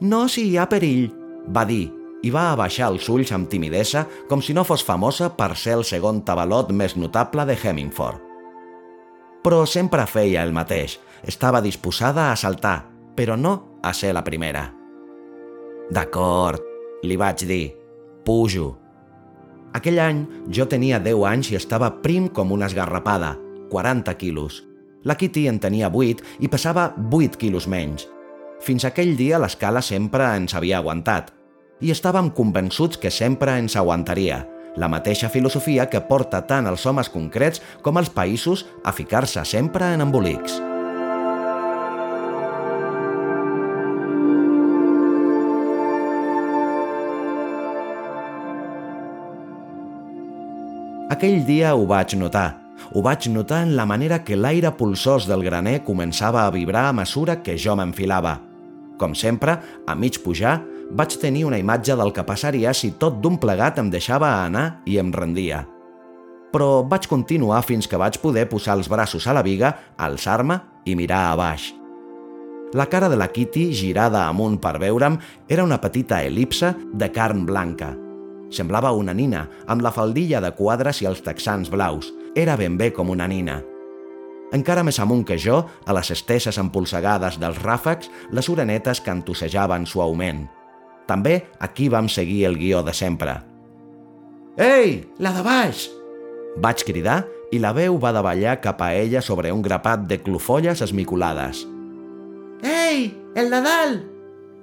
No 0.00 0.26
si 0.28 0.50
hi 0.50 0.58
ha 0.58 0.68
perill, 0.70 1.08
va 1.48 1.64
dir, 1.66 1.88
i 2.22 2.30
va 2.34 2.50
abaixar 2.52 2.90
els 2.92 3.08
ulls 3.08 3.32
amb 3.34 3.48
timidesa 3.50 4.04
com 4.28 4.42
si 4.42 4.54
no 4.54 4.64
fos 4.66 4.84
famosa 4.84 5.30
per 5.36 5.54
ser 5.56 5.78
el 5.78 5.84
segon 5.86 6.22
tabalot 6.26 6.72
més 6.74 6.96
notable 6.96 7.46
de 7.46 7.56
Hemingford. 7.58 8.24
Però 9.42 9.64
sempre 9.66 10.06
feia 10.10 10.42
el 10.42 10.52
mateix, 10.52 10.98
estava 11.22 11.62
disposada 11.62 12.30
a 12.32 12.36
saltar, 12.36 12.82
però 13.16 13.36
no 13.38 13.80
a 13.82 13.94
ser 13.94 14.12
la 14.14 14.24
primera. 14.26 14.66
D'acord, 15.90 16.62
li 17.02 17.16
vaig 17.16 17.46
dir, 17.48 17.64
pujo. 18.26 18.74
Aquell 19.78 20.00
any 20.02 20.24
jo 20.52 20.66
tenia 20.68 20.98
10 21.00 21.24
anys 21.28 21.52
i 21.52 21.58
estava 21.58 21.90
prim 22.02 22.28
com 22.34 22.52
una 22.52 22.66
esgarrapada, 22.66 23.36
40 23.70 24.14
quilos. 24.18 24.67
La 25.04 25.14
Kitty 25.14 25.46
en 25.46 25.60
tenia 25.62 25.90
8 25.94 26.42
i 26.42 26.48
pesava 26.50 26.90
8 26.98 27.38
quilos 27.38 27.68
menys. 27.70 28.08
Fins 28.64 28.84
aquell 28.84 29.14
dia 29.16 29.38
l'escala 29.38 29.82
sempre 29.82 30.26
ens 30.34 30.54
havia 30.58 30.80
aguantat. 30.82 31.30
I 31.80 31.92
estàvem 31.94 32.32
convençuts 32.34 32.98
que 32.98 33.10
sempre 33.14 33.54
ens 33.60 33.76
aguantaria, 33.78 34.42
la 34.76 34.88
mateixa 34.90 35.30
filosofia 35.30 35.86
que 35.86 36.02
porta 36.02 36.42
tant 36.42 36.66
els 36.66 36.86
homes 36.86 37.10
concrets 37.14 37.62
com 37.82 37.98
els 37.98 38.10
països 38.10 38.66
a 38.82 38.92
ficar-se 38.92 39.44
sempre 39.46 39.94
en 39.94 40.02
embolics. 40.02 40.58
Aquell 51.08 51.44
dia 51.46 51.74
ho 51.74 51.86
vaig 51.88 52.18
notar. 52.18 52.67
Ho 52.94 53.02
vaig 53.04 53.28
notar 53.28 53.62
en 53.66 53.74
la 53.76 53.86
manera 53.86 54.22
que 54.24 54.36
l'aire 54.36 54.72
pulsós 54.78 55.26
del 55.28 55.44
graner 55.44 55.82
començava 55.84 56.44
a 56.44 56.52
vibrar 56.54 56.88
a 56.88 56.94
mesura 56.96 57.40
que 57.42 57.58
jo 57.58 57.76
m'enfilava. 57.76 58.38
Com 58.98 59.14
sempre, 59.14 59.58
a 59.86 59.94
mig 59.94 60.18
pujar, 60.24 60.58
vaig 60.90 61.18
tenir 61.20 61.44
una 61.44 61.58
imatge 61.60 61.96
del 61.98 62.12
que 62.16 62.24
passaria 62.24 62.72
si 62.74 62.92
tot 62.98 63.20
d'un 63.22 63.36
plegat 63.38 63.78
em 63.78 63.90
deixava 63.90 64.30
anar 64.44 64.80
i 64.86 64.98
em 64.98 65.12
rendia. 65.12 65.64
Però 66.52 66.82
vaig 66.88 67.06
continuar 67.06 67.60
fins 67.66 67.86
que 67.86 68.00
vaig 68.00 68.16
poder 68.22 68.48
posar 68.48 68.78
els 68.78 68.88
braços 68.88 69.26
a 69.28 69.36
la 69.36 69.44
viga, 69.44 69.74
alçar-me 69.98 70.58
i 70.88 70.96
mirar 70.96 71.28
a 71.28 71.36
baix. 71.36 71.74
La 72.72 72.88
cara 72.88 73.08
de 73.08 73.16
la 73.16 73.28
Kitty, 73.32 73.70
girada 73.72 74.26
amunt 74.28 74.58
per 74.60 74.76
veure'm, 74.80 75.16
era 75.48 75.64
una 75.64 75.80
petita 75.80 76.22
elipse 76.24 76.74
de 76.92 77.12
carn 77.12 77.46
blanca– 77.48 77.94
Semblava 78.48 78.94
una 78.96 79.12
nina, 79.12 79.44
amb 79.68 79.84
la 79.84 79.92
faldilla 79.92 80.40
de 80.40 80.50
quadres 80.56 81.02
i 81.02 81.08
els 81.08 81.20
texans 81.24 81.68
blaus. 81.72 82.08
Era 82.36 82.56
ben 82.56 82.76
bé 82.78 82.92
com 82.92 83.10
una 83.10 83.28
nina. 83.28 83.62
Encara 84.52 84.82
més 84.84 84.98
amunt 85.00 85.26
que 85.28 85.36
jo, 85.40 85.60
a 85.84 85.94
les 85.96 86.10
esteses 86.14 86.56
empolsegades 86.60 87.36
dels 87.40 87.58
ràfecs, 87.60 88.08
les 88.32 88.48
orenetes 88.48 89.02
cantossejaven 89.04 89.84
suaument. 89.86 90.46
També 91.08 91.42
aquí 91.60 91.88
vam 91.92 92.08
seguir 92.08 92.44
el 92.48 92.56
guió 92.60 92.82
de 92.84 92.94
sempre. 92.96 93.38
Ei, 94.58 95.04
la 95.20 95.32
de 95.36 95.44
baix! 95.44 95.88
Vaig 96.58 96.84
cridar 96.84 97.22
i 97.52 97.60
la 97.60 97.74
veu 97.76 97.98
va 98.00 98.12
davallar 98.12 98.58
cap 98.64 98.80
a 98.82 98.92
ella 98.96 99.20
sobre 99.24 99.52
un 99.52 99.62
grapat 99.62 100.08
de 100.08 100.18
clofolles 100.24 100.82
esmicolades. 100.84 101.62
Ei, 102.64 103.12
el 103.36 103.52
de 103.52 103.60
dalt! 103.64 104.08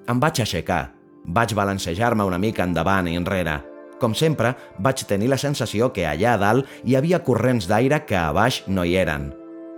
Em 0.10 0.19
vaig 0.21 0.41
aixecar. 0.43 0.91
Vaig 1.25 1.56
balancejar-me 1.58 2.25
una 2.28 2.38
mica 2.41 2.65
endavant 2.65 3.08
i 3.10 3.15
enrere. 3.17 3.62
Com 3.99 4.13
sempre, 4.15 4.55
vaig 4.79 5.05
tenir 5.08 5.29
la 5.31 5.39
sensació 5.39 5.91
que 5.95 6.05
allà 6.08 6.36
a 6.36 6.41
dalt 6.41 6.67
hi 6.84 6.97
havia 6.99 7.23
corrents 7.23 7.69
d'aire 7.69 8.03
que 8.05 8.17
a 8.19 8.31
baix 8.36 8.63
no 8.67 8.84
hi 8.84 8.97
eren. 8.99 9.31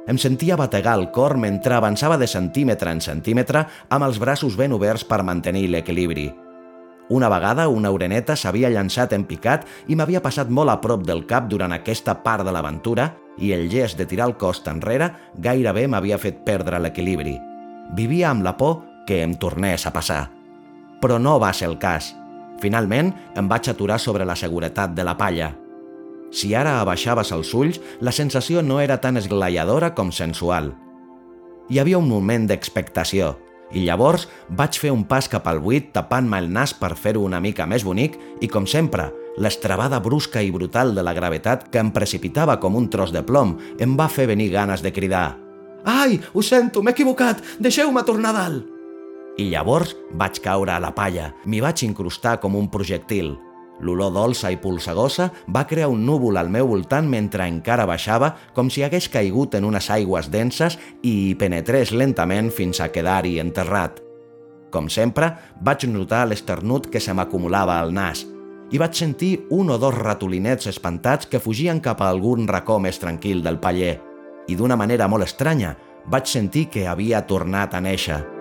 Em 0.08 0.17
sentia 0.17 0.56
bategar 0.56 0.95
el 0.97 1.10
cor 1.12 1.36
mentre 1.38 1.75
avançava 1.75 2.17
de 2.17 2.27
centímetre 2.32 2.93
en 2.95 3.01
centímetre 3.03 3.65
amb 3.89 4.08
els 4.08 4.19
braços 4.23 4.56
ben 4.56 4.73
oberts 4.73 5.03
per 5.03 5.21
mantenir 5.23 5.67
l'equilibri. 5.67 6.32
Una 7.10 7.30
vegada 7.32 7.67
una 7.71 7.91
oreneta 7.91 8.36
s'havia 8.36 8.71
llançat 8.71 9.13
en 9.15 9.23
picat 9.27 9.67
i 9.88 9.95
m'havia 9.95 10.23
passat 10.23 10.49
molt 10.49 10.71
a 10.71 10.80
prop 10.84 11.06
del 11.08 11.25
cap 11.27 11.47
durant 11.47 11.75
aquesta 11.75 12.17
part 12.23 12.43
de 12.43 12.51
l'aventura 12.51 13.13
i 13.38 13.53
el 13.56 13.69
gest 13.71 13.99
de 13.99 14.08
tirar 14.10 14.27
el 14.27 14.36
cost 14.36 14.67
enrere 14.67 15.12
gairebé 15.36 15.88
m'havia 15.88 16.19
fet 16.19 16.43
perdre 16.43 16.82
l'equilibri. 16.84 17.38
Vivia 17.95 18.32
amb 18.32 18.43
la 18.43 18.58
por 18.58 18.82
que 19.08 19.21
em 19.23 19.38
tornés 19.39 19.86
a 19.88 19.93
passar. 19.95 20.25
Però 20.99 21.19
no 21.19 21.38
va 21.39 21.53
ser 21.53 21.69
el 21.69 21.77
cas. 21.80 22.15
Finalment, 22.62 23.13
em 23.38 23.48
vaig 23.50 23.70
aturar 23.70 24.00
sobre 24.00 24.26
la 24.26 24.36
seguretat 24.36 24.93
de 24.98 25.06
la 25.06 25.17
palla. 25.17 25.54
Si 26.32 26.54
ara 26.56 26.80
abaixaves 26.82 27.32
els 27.32 27.54
ulls, 27.56 27.80
la 28.02 28.12
sensació 28.12 28.62
no 28.62 28.82
era 28.84 29.00
tan 29.02 29.17
esglaiadora 29.17 29.93
com 29.96 30.12
sensual. 30.12 30.74
Hi 31.70 31.80
havia 31.80 32.00
un 32.00 32.08
moment 32.10 32.48
d'expectació, 32.48 33.36
i 33.72 33.84
llavors 33.84 34.28
vaig 34.50 34.78
fer 34.80 34.91
un 34.96 35.04
pas 35.08 35.28
cap 35.28 35.48
al 35.48 35.60
buit 35.63 35.91
tapant-me 35.96 36.39
el 36.39 36.48
nas 36.52 36.74
per 36.74 36.93
fer-ho 36.96 37.26
una 37.28 37.41
mica 37.43 37.65
més 37.67 37.84
bonic 37.84 38.15
i, 38.39 38.48
com 38.48 38.67
sempre, 38.67 39.10
l'estrabada 39.38 40.00
brusca 40.04 40.41
i 40.41 40.54
brutal 40.56 40.96
de 40.96 41.04
la 41.04 41.13
gravetat 41.13 41.67
que 41.72 41.84
em 41.84 41.91
precipitava 41.91 42.58
com 42.63 42.80
un 42.80 42.88
tros 42.89 43.12
de 43.15 43.24
plom 43.28 43.58
em 43.80 44.00
va 44.00 44.08
fer 44.08 44.28
venir 44.32 44.50
ganes 44.56 44.84
de 44.84 44.93
cridar 44.96 45.28
«Ai, 45.88 46.20
ho 46.34 46.41
sento, 46.43 46.82
m'he 46.84 46.91
equivocat! 46.91 47.43
Deixeu-me 47.63 48.04
tornar 48.04 48.34
dalt!» 48.36 48.77
I 49.38 49.52
llavors 49.52 49.93
vaig 50.17 50.39
caure 50.41 50.73
a 50.73 50.82
la 50.82 50.93
palla, 50.97 51.30
m'hi 51.45 51.60
vaig 51.62 51.84
incrustar 51.86 52.39
com 52.41 52.56
un 52.58 52.71
projectil. 52.73 53.36
L'olor 53.86 54.10
dolça 54.15 54.50
i 54.50 54.58
polsegosa 54.58 55.28
va 55.54 55.67
crear 55.69 55.91
un 55.93 56.02
núvol 56.06 56.39
al 56.41 56.50
meu 56.50 56.65
voltant 56.71 57.06
mentre 57.06 57.45
encara 57.45 57.86
baixava 57.86 58.32
com 58.56 58.71
si 58.73 58.82
hagués 58.82 59.06
caigut 59.13 59.54
en 59.54 59.67
unes 59.69 59.91
aigües 59.93 60.32
denses 60.34 60.80
i 61.06 61.36
penetrés 61.38 61.91
lentament 61.93 62.50
fins 62.50 62.82
a 62.82 62.89
quedar-hi 62.89 63.38
enterrat. 63.43 64.02
Com 64.73 64.89
sempre, 64.89 65.30
vaig 65.62 65.86
notar 65.86 66.26
l'esternut 66.26 66.89
que 66.89 67.00
se 67.00 67.13
m'acumulava 67.13 67.78
al 67.78 67.93
nas 67.93 68.26
i 68.73 68.82
vaig 68.82 68.97
sentir 68.97 69.45
un 69.54 69.69
o 69.71 69.78
dos 69.78 69.95
ratolinets 69.95 70.67
espantats 70.67 71.30
que 71.30 71.39
fugien 71.39 71.80
cap 71.80 72.02
a 72.02 72.10
algun 72.10 72.50
racó 72.50 72.80
més 72.82 72.97
tranquil 73.00 73.45
del 73.45 73.62
paller. 73.62 74.00
I 74.50 74.58
d'una 74.58 74.76
manera 74.76 75.08
molt 75.08 75.23
estranya, 75.23 75.76
vaig 76.10 76.26
sentir 76.28 76.65
que 76.73 76.88
havia 76.88 77.21
tornat 77.30 77.78
a 77.78 77.84
néixer. 77.84 78.37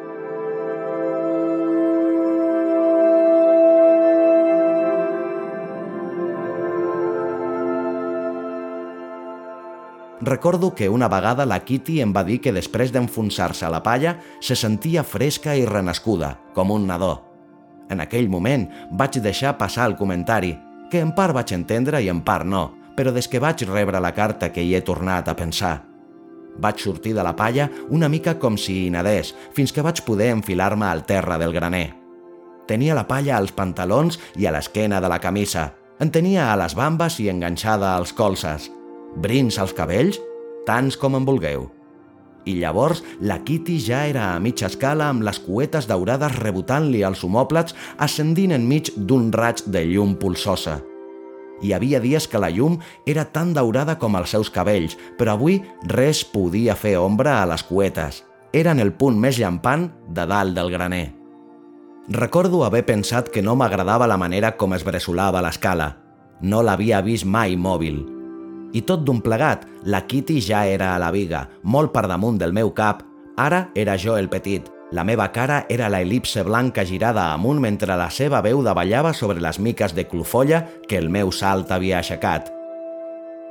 Recordo 10.20 10.74
que 10.74 10.88
una 10.88 11.09
vegada 11.09 11.44
la 11.44 11.59
Kitty 11.61 12.00
em 12.00 12.12
va 12.16 12.22
dir 12.24 12.38
que 12.40 12.52
després 12.57 12.92
d'enfonsar-se 12.92 13.66
a 13.66 13.70
la 13.72 13.83
palla 13.85 14.14
se 14.40 14.57
sentia 14.57 15.05
fresca 15.05 15.52
i 15.57 15.66
renascuda, 15.68 16.38
com 16.55 16.72
un 16.72 16.87
nadó. 16.88 17.20
En 17.92 18.00
aquell 18.00 18.31
moment 18.33 18.64
vaig 18.96 19.20
deixar 19.20 19.59
passar 19.59 19.90
el 19.90 19.96
comentari, 19.96 20.55
que 20.90 21.02
en 21.05 21.12
part 21.12 21.37
vaig 21.37 21.52
entendre 21.52 22.00
i 22.00 22.09
en 22.09 22.22
part 22.24 22.48
no, 22.48 22.70
però 22.96 23.12
des 23.12 23.29
que 23.29 23.42
vaig 23.42 23.66
rebre 23.68 24.00
la 24.00 24.14
carta 24.16 24.48
que 24.52 24.64
hi 24.64 24.72
he 24.74 24.81
tornat 24.81 25.29
a 25.29 25.37
pensar. 25.37 25.83
Vaig 26.57 26.81
sortir 26.81 27.12
de 27.12 27.22
la 27.22 27.37
palla 27.37 27.68
una 27.90 28.09
mica 28.09 28.38
com 28.40 28.57
si 28.57 28.87
hi 28.87 28.90
nadés, 28.90 29.35
fins 29.52 29.72
que 29.72 29.85
vaig 29.85 30.00
poder 30.07 30.31
enfilar-me 30.33 30.88
al 30.88 31.05
terra 31.05 31.37
del 31.37 31.52
graner. 31.52 31.90
Tenia 32.66 32.96
la 32.96 33.05
palla 33.07 33.37
als 33.37 33.52
pantalons 33.52 34.16
i 34.35 34.48
a 34.48 34.55
l'esquena 34.57 35.02
de 35.05 35.12
la 35.12 35.20
camisa. 35.20 35.74
En 36.00 36.09
tenia 36.11 36.48
a 36.52 36.57
les 36.57 36.74
bambes 36.74 37.20
i 37.20 37.29
enganxada 37.29 37.92
als 37.94 38.16
colzes 38.16 38.70
brins 39.16 39.59
als 39.59 39.74
cabells, 39.74 40.20
tants 40.66 40.96
com 41.00 41.16
en 41.16 41.24
vulgueu. 41.26 41.70
I 42.46 42.55
llavors 42.61 43.02
la 43.20 43.40
Kitty 43.42 43.79
ja 43.83 44.05
era 44.07 44.29
a 44.35 44.40
mitja 44.40 44.68
escala 44.70 45.09
amb 45.11 45.24
les 45.26 45.40
cuetes 45.42 45.88
daurades 45.90 46.37
rebotant-li 46.38 47.02
als 47.02 47.24
homòplats 47.26 47.74
ascendint 47.98 48.55
enmig 48.55 48.92
d'un 48.96 49.33
raig 49.35 49.64
de 49.66 49.83
llum 49.88 50.14
pulsosa. 50.20 50.79
Hi 51.64 51.72
havia 51.72 51.98
dies 52.05 52.29
que 52.29 52.38
la 52.38 52.52
llum 52.52 52.79
era 53.09 53.24
tan 53.33 53.55
daurada 53.57 53.96
com 53.98 54.14
els 54.14 54.31
seus 54.31 54.50
cabells, 54.52 54.94
però 55.18 55.35
avui 55.35 55.62
res 55.88 56.22
podia 56.22 56.76
fer 56.76 56.98
ombra 57.00 57.40
a 57.40 57.46
les 57.50 57.64
cuetes. 57.66 58.22
Eren 58.52 58.79
el 58.79 58.92
punt 58.92 59.16
més 59.18 59.40
llampant 59.40 59.88
de 60.07 60.26
dalt 60.29 60.55
del 60.55 60.70
graner. 60.70 61.07
Recordo 62.07 62.62
haver 62.62 62.85
pensat 62.87 63.33
que 63.33 63.42
no 63.42 63.57
m'agradava 63.57 64.07
la 64.07 64.20
manera 64.20 64.55
com 64.57 64.76
es 64.76 64.85
bressolava 64.87 65.42
l'escala. 65.42 65.96
No 66.40 66.62
l'havia 66.62 67.00
vist 67.02 67.26
mai 67.26 67.57
mòbil 67.57 68.15
i 68.72 68.83
tot 68.83 69.05
d'un 69.07 69.20
plegat, 69.22 69.66
la 69.85 70.02
Kitty 70.07 70.40
ja 70.42 70.64
era 70.66 70.94
a 70.94 70.98
la 71.02 71.12
viga, 71.14 71.46
molt 71.62 71.92
per 71.94 72.07
damunt 72.09 72.38
del 72.40 72.52
meu 72.52 72.72
cap. 72.74 73.05
Ara 73.37 73.68
era 73.74 73.96
jo 73.98 74.16
el 74.16 74.29
petit. 74.33 74.66
La 74.92 75.02
meva 75.05 75.33
cara 75.33 75.64
era 75.68 75.88
la 75.90 76.00
elipse 76.00 76.44
blanca 76.46 76.85
girada 76.87 77.33
amunt 77.33 77.61
mentre 77.61 77.96
la 77.98 78.11
seva 78.11 78.40
veu 78.40 78.62
davallava 78.62 79.12
sobre 79.12 79.40
les 79.42 79.59
miques 79.59 79.94
de 79.94 80.07
clofolla 80.07 80.62
que 80.88 80.98
el 80.98 81.09
meu 81.11 81.33
salt 81.33 81.72
havia 81.74 81.98
aixecat. 81.98 82.52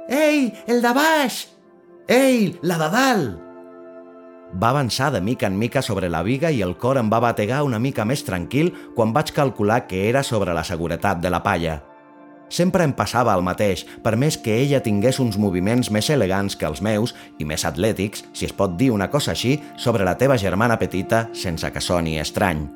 Ei, 0.07 0.53
el 0.67 0.81
de 0.81 0.93
baix! 0.95 1.41
Ei, 2.07 2.53
la 2.61 2.77
de 2.79 2.91
dalt! 2.93 3.41
Va 4.55 4.69
avançar 4.69 5.09
de 5.11 5.19
mica 5.19 5.47
en 5.47 5.57
mica 5.59 5.81
sobre 5.81 6.07
la 6.07 6.21
viga 6.23 6.51
i 6.53 6.61
el 6.61 6.77
cor 6.77 6.99
em 7.01 7.09
va 7.11 7.19
bategar 7.19 7.63
una 7.65 7.79
mica 7.81 8.05
més 8.05 8.23
tranquil 8.23 8.71
quan 8.95 9.11
vaig 9.11 9.33
calcular 9.35 9.81
que 9.89 10.05
era 10.07 10.23
sobre 10.23 10.53
la 10.53 10.63
seguretat 10.63 11.19
de 11.19 11.33
la 11.33 11.41
palla. 11.43 11.81
Sempre 12.49 12.85
em 12.85 12.93
passava 12.93 13.33
el 13.33 13.43
mateix, 13.43 13.85
per 14.03 14.15
més 14.21 14.37
que 14.37 14.53
ella 14.61 14.83
tingués 14.85 15.19
uns 15.19 15.37
moviments 15.41 15.89
més 15.91 16.09
elegants 16.13 16.55
que 16.55 16.67
els 16.69 16.81
meus 16.85 17.15
i 17.41 17.45
més 17.45 17.65
atlètics, 17.65 18.25
si 18.33 18.45
es 18.45 18.53
pot 18.53 18.77
dir 18.77 18.91
una 18.93 19.09
cosa 19.09 19.33
així, 19.33 19.57
sobre 19.77 20.05
la 20.05 20.17
teva 20.17 20.37
germana 20.37 20.77
petita 20.77 21.27
sense 21.33 21.71
que 21.73 21.81
soni 21.81 22.19
estrany. 22.21 22.67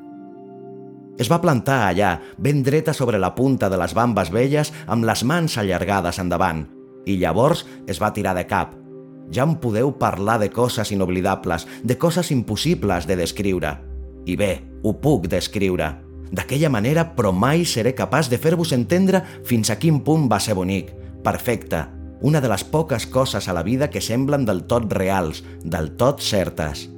Es 1.20 1.28
va 1.30 1.40
plantar 1.40 1.82
allà, 1.86 2.14
ben 2.38 2.62
dreta 2.64 2.94
sobre 2.96 3.18
la 3.20 3.34
punta 3.36 3.68
de 3.68 3.78
les 3.78 3.94
bambes 3.94 4.30
velles, 4.32 4.72
amb 4.88 5.04
les 5.04 5.22
mans 5.22 5.58
allargades 5.60 6.18
endavant, 6.18 6.64
i 7.06 7.18
llavors 7.20 7.66
es 7.86 8.00
va 8.00 8.12
tirar 8.16 8.34
de 8.34 8.46
cap. 8.48 8.74
Ja 9.30 9.44
em 9.46 9.54
podeu 9.62 9.92
parlar 9.98 10.40
de 10.40 10.50
coses 10.50 10.90
inoblidables, 10.90 11.68
de 11.84 11.98
coses 11.98 12.32
impossibles 12.34 13.06
de 13.06 13.20
descriure. 13.20 13.76
I 14.26 14.36
bé, 14.36 14.52
ho 14.82 14.96
puc 14.98 15.28
descriure. 15.30 15.92
D'aquella 16.30 16.70
manera, 16.70 17.04
però 17.16 17.32
mai 17.34 17.64
seré 17.66 17.94
capaç 17.98 18.30
de 18.30 18.38
fer-vos 18.38 18.72
entendre 18.76 19.24
fins 19.46 19.70
a 19.70 19.78
quin 19.78 20.00
punt 20.06 20.28
va 20.30 20.38
ser 20.38 20.54
bonic, 20.54 20.92
perfecte, 21.26 21.84
una 22.22 22.40
de 22.40 22.48
les 22.52 22.64
poques 22.64 23.06
coses 23.06 23.48
a 23.48 23.54
la 23.56 23.64
vida 23.66 23.90
que 23.90 24.00
semblen 24.00 24.44
del 24.46 24.64
tot 24.70 24.92
reals, 24.92 25.42
del 25.64 25.96
tot 25.96 26.20
certes. 26.20 26.88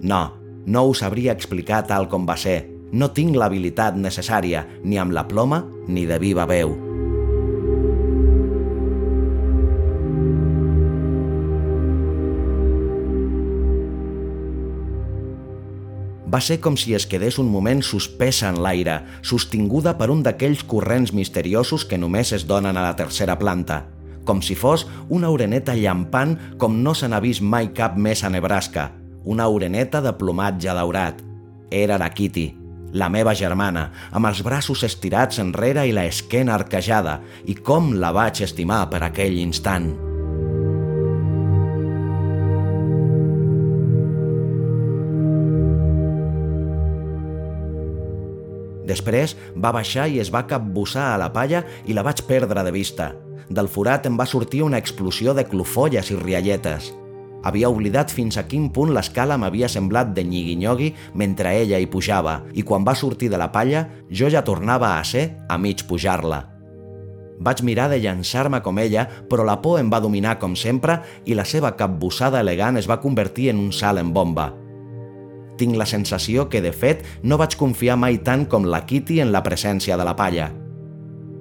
No, 0.00 0.22
no 0.66 0.84
us 0.88 1.04
sabria 1.04 1.36
explicar 1.36 1.84
tal 1.86 2.08
com 2.08 2.28
va 2.28 2.38
ser, 2.40 2.62
no 2.92 3.12
tinc 3.14 3.36
l'habilitat 3.36 3.98
necessària, 3.98 4.66
ni 4.84 4.98
amb 4.98 5.12
la 5.12 5.26
ploma 5.28 5.64
ni 5.88 6.06
de 6.06 6.18
viva 6.18 6.46
veu. 6.46 6.89
Va 16.30 16.38
ser 16.38 16.60
com 16.62 16.76
si 16.78 16.94
es 16.94 17.08
quedés 17.10 17.40
un 17.42 17.48
moment 17.50 17.80
suspesa 17.82 18.50
en 18.52 18.60
l'aire, 18.62 19.00
sostinguda 19.26 19.96
per 19.98 20.10
un 20.12 20.20
d'aquells 20.22 20.62
corrents 20.62 21.10
misteriosos 21.16 21.84
que 21.84 21.98
només 21.98 22.30
es 22.36 22.44
donen 22.46 22.76
a 22.76 22.84
la 22.84 22.94
tercera 22.94 23.34
planta, 23.40 23.82
com 24.24 24.42
si 24.44 24.54
fos 24.54 24.86
una 25.08 25.30
oreneta 25.34 25.74
llampant 25.74 26.36
com 26.58 26.76
no 26.84 26.94
se 26.94 27.08
n'ha 27.10 27.18
vist 27.24 27.42
mai 27.42 27.72
cap 27.74 27.96
més 27.96 28.22
a 28.22 28.30
Nebraska, 28.30 28.92
una 29.24 29.48
oreneta 29.48 30.00
de 30.04 30.12
plomatge 30.14 30.76
daurat. 30.76 31.18
Era 31.70 31.98
la 31.98 32.10
Kitty, 32.14 32.46
la 32.92 33.08
meva 33.10 33.34
germana, 33.34 33.88
amb 34.12 34.30
els 34.30 34.44
braços 34.46 34.84
estirats 34.86 35.42
enrere 35.42 35.86
i 35.88 35.96
la 35.96 36.06
esquena 36.06 36.54
arquejada, 36.54 37.18
i 37.46 37.58
com 37.58 37.94
la 37.98 38.14
vaig 38.14 38.44
estimar 38.46 38.84
per 38.90 39.02
aquell 39.06 39.38
instant. 39.42 40.09
Després 48.90 49.36
va 49.56 49.72
baixar 49.76 50.08
i 50.10 50.18
es 50.22 50.32
va 50.34 50.46
capbussar 50.50 51.12
a 51.12 51.18
la 51.22 51.30
palla 51.32 51.64
i 51.86 51.96
la 51.96 52.04
vaig 52.06 52.24
perdre 52.26 52.64
de 52.66 52.74
vista. 52.74 53.12
Del 53.50 53.70
forat 53.70 54.06
em 54.06 54.18
va 54.18 54.28
sortir 54.30 54.64
una 54.66 54.78
explosió 54.78 55.34
de 55.34 55.46
clofolles 55.46 56.10
i 56.10 56.18
rialletes. 56.18 56.92
Havia 57.42 57.70
oblidat 57.72 58.12
fins 58.12 58.36
a 58.36 58.44
quin 58.44 58.68
punt 58.68 58.92
l'escala 58.92 59.38
m'havia 59.40 59.68
semblat 59.72 60.12
de 60.14 60.24
nyigui 60.28 60.92
mentre 61.14 61.54
ella 61.62 61.78
hi 61.80 61.88
pujava, 61.88 62.42
i 62.52 62.62
quan 62.62 62.84
va 62.84 62.94
sortir 62.94 63.30
de 63.30 63.40
la 63.40 63.50
palla, 63.50 63.86
jo 64.10 64.28
ja 64.28 64.44
tornava 64.44 64.98
a 64.98 65.04
ser 65.04 65.30
a 65.48 65.56
mig 65.56 65.86
pujar-la. 65.88 66.44
Vaig 67.40 67.62
mirar 67.64 67.88
de 67.88 67.96
llançar-me 67.98 68.60
com 68.60 68.78
ella, 68.78 69.06
però 69.30 69.46
la 69.48 69.56
por 69.62 69.80
em 69.80 69.88
va 69.88 70.02
dominar 70.04 70.38
com 70.38 70.54
sempre 70.54 71.00
i 71.24 71.34
la 71.34 71.46
seva 71.48 71.72
capbussada 71.72 72.40
elegant 72.44 72.76
es 72.76 72.88
va 72.90 73.00
convertir 73.00 73.48
en 73.54 73.62
un 73.62 73.72
salt 73.72 73.98
en 73.98 74.12
bomba. 74.12 74.52
Tinc 75.60 75.76
la 75.76 75.84
sensació 75.84 76.46
que, 76.48 76.62
de 76.64 76.72
fet, 76.72 77.02
no 77.22 77.36
vaig 77.36 77.58
confiar 77.60 77.98
mai 78.00 78.16
tant 78.24 78.46
com 78.48 78.64
la 78.64 78.86
Kitty 78.88 79.18
en 79.20 79.28
la 79.34 79.42
presència 79.44 79.98
de 80.00 80.06
la 80.08 80.16
palla. 80.16 80.48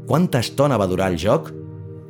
Quanta 0.09 0.41
estona 0.43 0.75
va 0.81 0.89
durar 0.91 1.07
el 1.13 1.15
joc? 1.21 1.53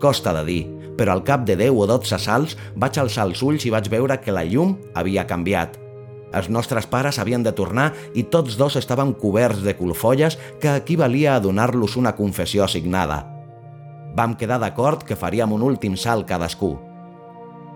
Costa 0.01 0.33
de 0.33 0.41
dir, 0.47 0.63
però 0.97 1.13
al 1.13 1.21
cap 1.27 1.45
de 1.45 1.59
10 1.59 1.77
o 1.77 1.85
12 1.85 2.17
salts 2.17 2.57
vaig 2.73 2.97
alçar 2.97 3.27
els 3.29 3.43
ulls 3.45 3.67
i 3.67 3.75
vaig 3.75 3.91
veure 3.93 4.17
que 4.23 4.33
la 4.33 4.47
llum 4.47 4.73
havia 4.97 5.27
canviat. 5.29 5.77
Els 6.33 6.49
nostres 6.49 6.89
pares 6.89 7.21
havien 7.21 7.45
de 7.45 7.53
tornar 7.53 7.91
i 8.17 8.25
tots 8.33 8.57
dos 8.57 8.77
estaven 8.79 9.13
coberts 9.13 9.61
de 9.65 9.77
colfolles 9.77 10.37
que 10.61 10.75
equivalia 10.81 11.35
a 11.35 11.39
donar-los 11.45 11.97
una 11.97 12.15
confessió 12.17 12.65
assignada. 12.65 13.23
Vam 14.17 14.33
quedar 14.37 14.57
d'acord 14.61 15.05
que 15.05 15.17
faríem 15.17 15.53
un 15.53 15.61
últim 15.61 15.97
salt 15.97 16.25
cadascú. 16.29 16.77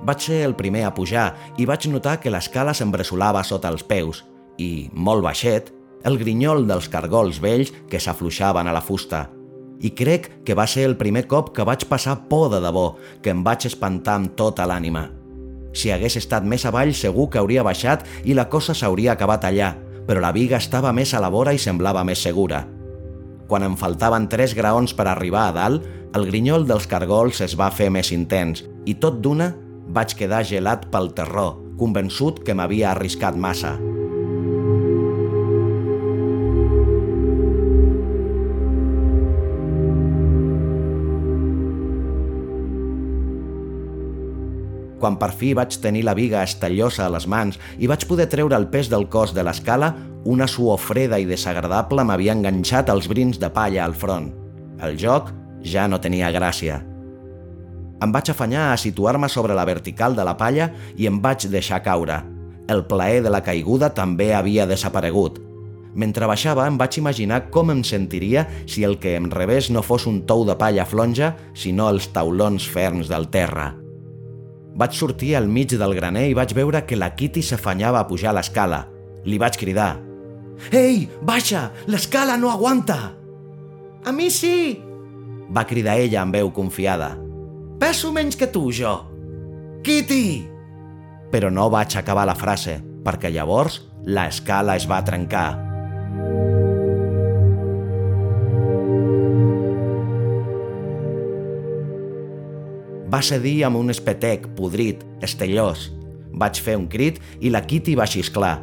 Vaig 0.03 0.25
ser 0.25 0.41
el 0.47 0.57
primer 0.57 0.87
a 0.87 0.93
pujar 0.95 1.29
i 1.57 1.67
vaig 1.69 1.87
notar 1.91 2.17
que 2.19 2.33
l'escala 2.33 2.73
s'embressolava 2.73 3.43
sota 3.43 3.69
els 3.71 3.85
peus 3.85 4.25
i, 4.57 4.89
molt 4.93 5.23
baixet, 5.23 5.71
el 6.03 6.19
grinyol 6.19 6.67
dels 6.67 6.89
cargols 6.91 7.39
vells 7.39 7.71
que 7.89 8.01
s'afluixaven 8.01 8.67
a 8.67 8.75
la 8.75 8.83
fusta– 8.83 9.27
i 9.83 9.91
crec 9.91 10.29
que 10.47 10.55
va 10.55 10.65
ser 10.65 10.85
el 10.87 10.95
primer 10.97 11.25
cop 11.27 11.51
que 11.55 11.65
vaig 11.67 11.83
passar 11.89 12.15
por 12.29 12.47
de 12.53 12.61
debò, 12.63 12.95
que 13.21 13.33
em 13.35 13.43
vaig 13.43 13.67
espantar 13.67 14.15
amb 14.15 14.35
tota 14.39 14.65
l'ànima. 14.69 15.09
Si 15.75 15.91
hagués 15.91 16.15
estat 16.21 16.45
més 16.47 16.63
avall 16.69 16.93
segur 16.95 17.27
que 17.29 17.41
hauria 17.41 17.65
baixat 17.67 18.05
i 18.23 18.35
la 18.37 18.47
cosa 18.49 18.75
s'hauria 18.77 19.13
acabat 19.13 19.49
allà, 19.49 19.73
però 20.07 20.21
la 20.23 20.31
viga 20.31 20.59
estava 20.61 20.93
més 20.95 21.13
a 21.13 21.19
la 21.23 21.31
vora 21.33 21.53
i 21.53 21.59
semblava 21.59 22.03
més 22.07 22.23
segura. 22.23 22.63
Quan 23.47 23.65
em 23.67 23.75
faltaven 23.75 24.29
tres 24.31 24.53
graons 24.55 24.95
per 24.95 25.09
arribar 25.09 25.49
a 25.49 25.55
dalt, 25.57 25.83
el 26.15 26.29
grinyol 26.29 26.67
dels 26.69 26.87
cargols 26.87 27.41
es 27.43 27.57
va 27.59 27.71
fer 27.73 27.89
més 27.91 28.13
intens 28.15 28.63
i 28.85 28.95
tot 28.95 29.19
d'una 29.19 29.49
vaig 29.93 30.15
quedar 30.17 30.43
gelat 30.49 30.87
pel 30.91 31.11
terror, 31.13 31.59
convençut 31.77 32.41
que 32.45 32.55
m'havia 32.57 32.91
arriscat 32.93 33.37
massa. 33.37 33.75
Quan 45.03 45.17
per 45.19 45.33
fi 45.35 45.51
vaig 45.51 45.75
tenir 45.83 46.05
la 46.07 46.13
viga 46.15 46.45
estallosa 46.47 47.03
a 47.05 47.11
les 47.11 47.25
mans 47.27 47.57
i 47.75 47.89
vaig 47.91 48.05
poder 48.07 48.29
treure 48.31 48.55
el 48.55 48.69
pes 48.71 48.87
del 48.87 49.09
cos 49.11 49.33
de 49.35 49.43
l'escala, 49.43 49.91
una 50.23 50.47
suor 50.47 50.79
freda 50.79 51.19
i 51.19 51.27
desagradable 51.27 52.07
m'havia 52.07 52.37
enganxat 52.37 52.87
els 52.93 53.11
brins 53.11 53.41
de 53.41 53.51
palla 53.51 53.83
al 53.83 53.93
front. 53.99 54.31
El 54.79 54.95
joc 54.95 55.35
ja 55.67 55.89
no 55.91 55.99
tenia 55.99 56.31
gràcia. 56.31 56.79
Em 58.03 58.11
vaig 58.11 58.33
afanyar 58.33 58.71
a 58.71 58.77
situar-me 58.77 59.29
sobre 59.31 59.55
la 59.55 59.63
vertical 59.65 60.15
de 60.15 60.25
la 60.27 60.35
palla 60.35 60.71
i 60.99 61.07
em 61.07 61.21
vaig 61.23 61.47
deixar 61.47 61.83
caure. 61.85 62.19
El 62.67 62.83
plaer 62.89 63.21
de 63.23 63.31
la 63.31 63.43
caiguda 63.43 63.93
també 63.95 64.33
havia 64.35 64.67
desaparegut. 64.67 65.39
Mentre 65.95 66.27
baixava 66.27 66.65
em 66.67 66.77
vaig 66.79 66.97
imaginar 66.97 67.43
com 67.53 67.71
em 67.71 67.83
sentiria 67.85 68.47
si 68.65 68.83
el 68.83 68.97
que 68.99 69.15
em 69.15 69.29
rebés 69.31 69.69
no 69.69 69.83
fos 69.85 70.07
un 70.09 70.23
tou 70.27 70.43
de 70.47 70.55
palla 70.59 70.87
flonja, 70.89 71.35
sinó 71.53 71.87
els 71.93 72.09
taulons 72.11 72.65
ferms 72.67 73.11
del 73.11 73.29
terra. 73.29 73.73
Vaig 74.73 74.95
sortir 74.97 75.35
al 75.37 75.47
mig 75.47 75.75
del 75.77 75.93
graner 75.93 76.25
i 76.31 76.33
vaig 76.33 76.55
veure 76.57 76.81
que 76.89 76.97
la 76.97 77.13
Kitty 77.13 77.43
s'afanyava 77.45 78.01
a 78.01 78.07
pujar 78.09 78.33
l'escala. 78.33 78.87
Li 79.23 79.37
vaig 79.37 79.59
cridar. 79.59 79.99
«Ei, 80.71 81.05
baixa! 81.21 81.69
L'escala 81.87 82.39
no 82.41 82.49
aguanta!» 82.49 83.13
«A 84.03 84.11
mi 84.11 84.31
sí!» 84.33 84.81
va 85.53 85.67
cridar 85.69 85.99
ella 86.01 86.23
amb 86.23 86.33
veu 86.33 86.49
confiada. 86.51 87.22
«Peso 87.83 88.13
menys 88.15 88.37
que 88.39 88.47
tu, 88.47 88.69
jo!» 88.71 88.93
«Kitty!» 89.83 90.47
Però 91.33 91.49
no 91.51 91.65
vaig 91.67 91.97
acabar 91.99 92.23
la 92.23 92.35
frase, 92.39 92.77
perquè 93.03 93.27
llavors 93.27 93.81
l'escala 94.07 94.77
es 94.79 94.85
va 94.87 95.01
trencar. 95.03 95.49
Va 103.11 103.19
cedir 103.19 103.65
amb 103.67 103.81
un 103.81 103.91
espetec, 103.91 104.47
podrit, 104.55 105.03
estellós. 105.19 105.89
Vaig 106.31 106.63
fer 106.63 106.77
un 106.79 106.87
crit 106.87 107.19
i 107.43 107.51
la 107.51 107.65
Kitty 107.67 107.97
va 107.99 108.07
xisclar. 108.07 108.61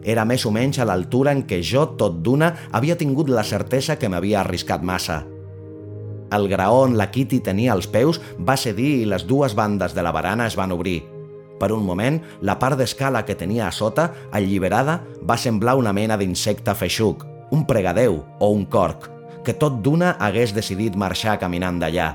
Era 0.00 0.24
més 0.24 0.48
o 0.48 0.54
menys 0.54 0.80
a 0.80 0.88
l'altura 0.88 1.36
en 1.36 1.44
què 1.44 1.60
jo, 1.60 1.84
tot 2.00 2.22
d'una, 2.24 2.54
havia 2.72 2.96
tingut 2.96 3.28
la 3.28 3.44
certesa 3.44 4.00
que 4.00 4.08
m'havia 4.08 4.40
arriscat 4.40 4.80
massa. 4.80 5.20
El 6.32 6.48
graó 6.48 6.82
on 6.86 6.96
la 6.96 7.10
Kitty 7.12 7.42
tenia 7.44 7.74
els 7.76 7.86
peus 7.86 8.20
va 8.40 8.56
cedir 8.56 9.02
i 9.02 9.08
les 9.08 9.26
dues 9.28 9.54
bandes 9.58 9.94
de 9.94 10.04
la 10.04 10.12
barana 10.16 10.46
es 10.48 10.56
van 10.56 10.72
obrir. 10.72 11.02
Per 11.60 11.70
un 11.70 11.84
moment, 11.86 12.18
la 12.40 12.58
part 12.58 12.80
d'escala 12.80 13.22
que 13.28 13.36
tenia 13.38 13.68
a 13.68 13.72
sota, 13.72 14.08
alliberada, 14.32 15.02
va 15.22 15.38
semblar 15.38 15.76
una 15.78 15.92
mena 15.92 16.16
d'insecte 16.18 16.74
feixuc, 16.74 17.22
un 17.52 17.66
pregadeu 17.68 18.22
o 18.40 18.50
un 18.50 18.66
corc, 18.66 19.06
que 19.44 19.54
tot 19.54 19.78
d'una 19.84 20.16
hagués 20.18 20.56
decidit 20.56 20.98
marxar 20.98 21.38
caminant 21.38 21.78
d'allà 21.78 22.10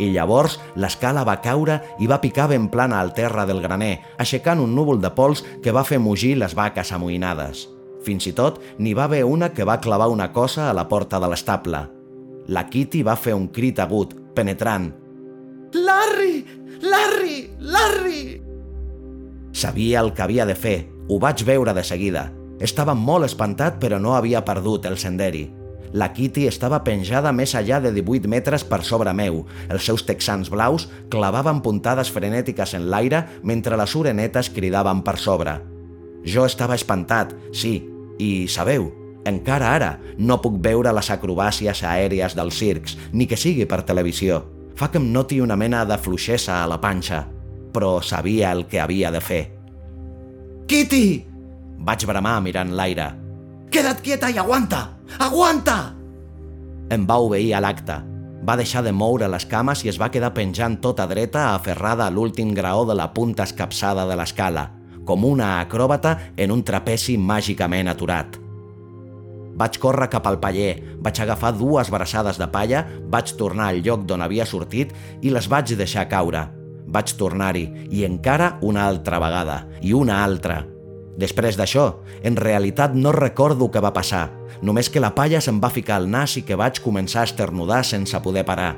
i 0.00 0.08
llavors 0.14 0.56
l'escala 0.80 1.24
va 1.28 1.38
caure 1.44 1.78
i 2.00 2.08
va 2.10 2.20
picar 2.24 2.48
ben 2.50 2.68
plana 2.72 3.00
al 3.00 3.12
terra 3.16 3.44
del 3.46 3.60
graner, 3.60 4.00
aixecant 4.18 4.62
un 4.64 4.74
núvol 4.74 5.00
de 5.04 5.12
pols 5.12 5.44
que 5.62 5.76
va 5.76 5.84
fer 5.84 6.00
mugir 6.00 6.34
les 6.40 6.56
vaques 6.56 6.92
amoïnades. 6.96 7.68
Fins 8.00 8.26
i 8.26 8.32
tot 8.32 8.62
n'hi 8.78 8.96
va 8.96 9.04
haver 9.04 9.24
una 9.28 9.52
que 9.52 9.68
va 9.68 9.80
clavar 9.84 10.08
una 10.08 10.32
cosa 10.32 10.70
a 10.70 10.76
la 10.76 10.88
porta 10.88 11.20
de 11.20 11.28
l'estable. 11.28 11.99
La 12.50 12.64
Kitty 12.66 13.04
va 13.06 13.14
fer 13.14 13.30
un 13.36 13.46
crit 13.54 13.78
agut, 13.78 14.16
penetrant. 14.34 14.88
Larry! 15.70 16.40
Larry! 16.82 17.36
Larry! 17.60 18.22
Sabia 19.52 20.00
el 20.00 20.10
que 20.16 20.24
havia 20.24 20.46
de 20.48 20.56
fer. 20.58 20.88
Ho 21.06 21.20
vaig 21.22 21.44
veure 21.46 21.70
de 21.76 21.84
seguida. 21.86 22.24
Estava 22.58 22.96
molt 22.98 23.28
espantat, 23.28 23.78
però 23.78 24.00
no 24.02 24.16
havia 24.16 24.42
perdut 24.42 24.90
el 24.90 24.98
senderi. 24.98 25.44
La 25.94 26.10
Kitty 26.10 26.48
estava 26.50 26.82
penjada 26.82 27.30
més 27.30 27.54
allà 27.54 27.78
de 27.84 27.94
18 27.94 28.26
metres 28.26 28.66
per 28.66 28.82
sobre 28.82 29.14
meu. 29.14 29.44
Els 29.70 29.86
seus 29.86 30.02
texans 30.06 30.50
blaus 30.50 30.88
clavaven 31.10 31.62
puntades 31.62 32.10
frenètiques 32.10 32.74
en 32.74 32.90
l'aire 32.90 33.28
mentre 33.46 33.78
les 33.78 33.94
orenetes 33.94 34.50
cridaven 34.50 35.06
per 35.06 35.20
sobre. 35.22 35.60
Jo 36.26 36.50
estava 36.50 36.74
espantat, 36.74 37.30
sí, 37.54 37.76
i, 38.18 38.48
sabeu, 38.50 38.90
Encara 39.28 39.74
ara 39.74 39.90
no 40.18 40.40
puc 40.40 40.56
veure 40.64 40.92
les 40.96 41.10
acrobàcies 41.12 41.82
aèries 41.84 42.34
dels 42.36 42.56
circs, 42.56 42.96
ni 43.12 43.26
que 43.28 43.36
sigui 43.36 43.66
per 43.68 43.82
televisió. 43.84 44.40
Fa 44.76 44.88
que 44.88 45.00
em 45.00 45.10
noti 45.12 45.40
una 45.44 45.58
mena 45.60 45.84
de 45.84 45.98
fluixesa 46.00 46.62
a 46.62 46.68
la 46.70 46.80
panxa, 46.80 47.26
però 47.72 48.00
sabia 48.02 48.52
el 48.52 48.66
que 48.66 48.80
havia 48.80 49.10
de 49.12 49.20
fer. 49.20 49.42
Kitty! 50.66 51.26
Vaig 51.84 52.04
bramar 52.08 52.40
mirant 52.44 52.72
l'aire. 52.76 53.10
Queda't 53.70 54.00
quieta 54.02 54.30
i 54.30 54.38
aguanta! 54.40 54.86
Aguanta! 55.18 55.78
Em 56.90 57.04
va 57.06 57.20
obeir 57.22 57.52
a 57.54 57.60
l'acte. 57.62 58.00
Va 58.46 58.56
deixar 58.56 58.80
de 58.82 58.92
moure 58.96 59.28
les 59.28 59.44
cames 59.46 59.84
i 59.84 59.92
es 59.92 60.00
va 60.00 60.08
quedar 60.10 60.32
penjant 60.34 60.78
tota 60.80 61.04
dreta 61.06 61.50
aferrada 61.52 62.06
a 62.06 62.10
l'últim 62.14 62.54
graó 62.56 62.86
de 62.88 62.96
la 62.96 63.10
punta 63.12 63.44
escapçada 63.44 64.06
de 64.08 64.16
l'escala, 64.16 64.70
com 65.04 65.26
una 65.28 65.58
acròbata 65.60 66.16
en 66.36 66.54
un 66.54 66.64
trapeci 66.64 67.18
màgicament 67.20 67.92
aturat. 67.92 68.39
Vaig 69.60 69.76
córrer 69.76 70.08
cap 70.08 70.24
al 70.24 70.38
paller, 70.40 70.78
vaig 71.04 71.20
agafar 71.20 71.52
dues 71.52 71.90
braçades 71.92 72.38
de 72.40 72.46
palla, 72.48 72.86
vaig 73.12 73.34
tornar 73.36 73.68
al 73.68 73.82
lloc 73.84 74.06
d'on 74.08 74.24
havia 74.24 74.46
sortit 74.48 74.94
i 75.20 75.32
les 75.34 75.50
vaig 75.52 75.74
deixar 75.76 76.06
caure. 76.08 76.46
Vaig 76.88 77.12
tornar-hi, 77.18 77.66
i 77.92 78.06
encara 78.06 78.54
una 78.64 78.86
altra 78.88 79.20
vegada, 79.20 79.58
i 79.84 79.92
una 79.92 80.22
altra. 80.24 80.62
Després 81.20 81.58
d'això, 81.60 81.84
en 82.24 82.38
realitat 82.40 82.96
no 82.96 83.12
recordo 83.12 83.68
què 83.68 83.82
va 83.84 83.92
passar, 83.92 84.30
només 84.64 84.88
que 84.88 85.02
la 85.04 85.12
palla 85.14 85.42
se'm 85.44 85.60
va 85.60 85.72
ficar 85.74 86.00
al 86.00 86.08
nas 86.08 86.38
i 86.40 86.46
que 86.46 86.56
vaig 86.56 86.80
començar 86.80 87.26
a 87.26 87.28
esternudar 87.28 87.84
sense 87.84 88.16
poder 88.24 88.46
parar. 88.48 88.72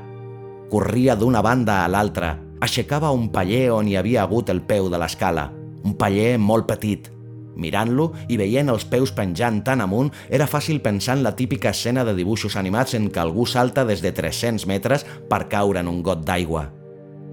Corria 0.72 1.14
d'una 1.14 1.44
banda 1.46 1.84
a 1.84 1.88
l'altra, 1.88 2.34
aixecava 2.60 3.14
un 3.14 3.28
paller 3.30 3.68
on 3.70 3.86
hi 3.86 3.96
havia 4.00 4.26
hagut 4.26 4.50
el 4.50 4.64
peu 4.66 4.90
de 4.90 4.98
l'escala, 4.98 5.50
un 5.84 5.94
paller 5.94 6.38
molt 6.42 6.66
petit, 6.66 7.12
Mirant-lo 7.56 8.10
i 8.32 8.38
veient 8.40 8.70
els 8.72 8.86
peus 8.88 9.12
penjant 9.12 9.60
tan 9.66 9.82
amunt, 9.84 10.12
era 10.30 10.48
fàcil 10.48 10.80
pensar 10.84 11.18
en 11.18 11.24
la 11.26 11.34
típica 11.36 11.70
escena 11.70 12.04
de 12.04 12.14
dibuixos 12.16 12.56
animats 12.56 12.96
en 12.98 13.10
què 13.12 13.20
algú 13.22 13.46
salta 13.46 13.84
des 13.88 14.02
de 14.02 14.12
300 14.12 14.66
metres 14.66 15.06
per 15.28 15.46
caure 15.52 15.80
en 15.80 15.90
un 15.90 16.02
got 16.02 16.24
d'aigua. 16.24 16.68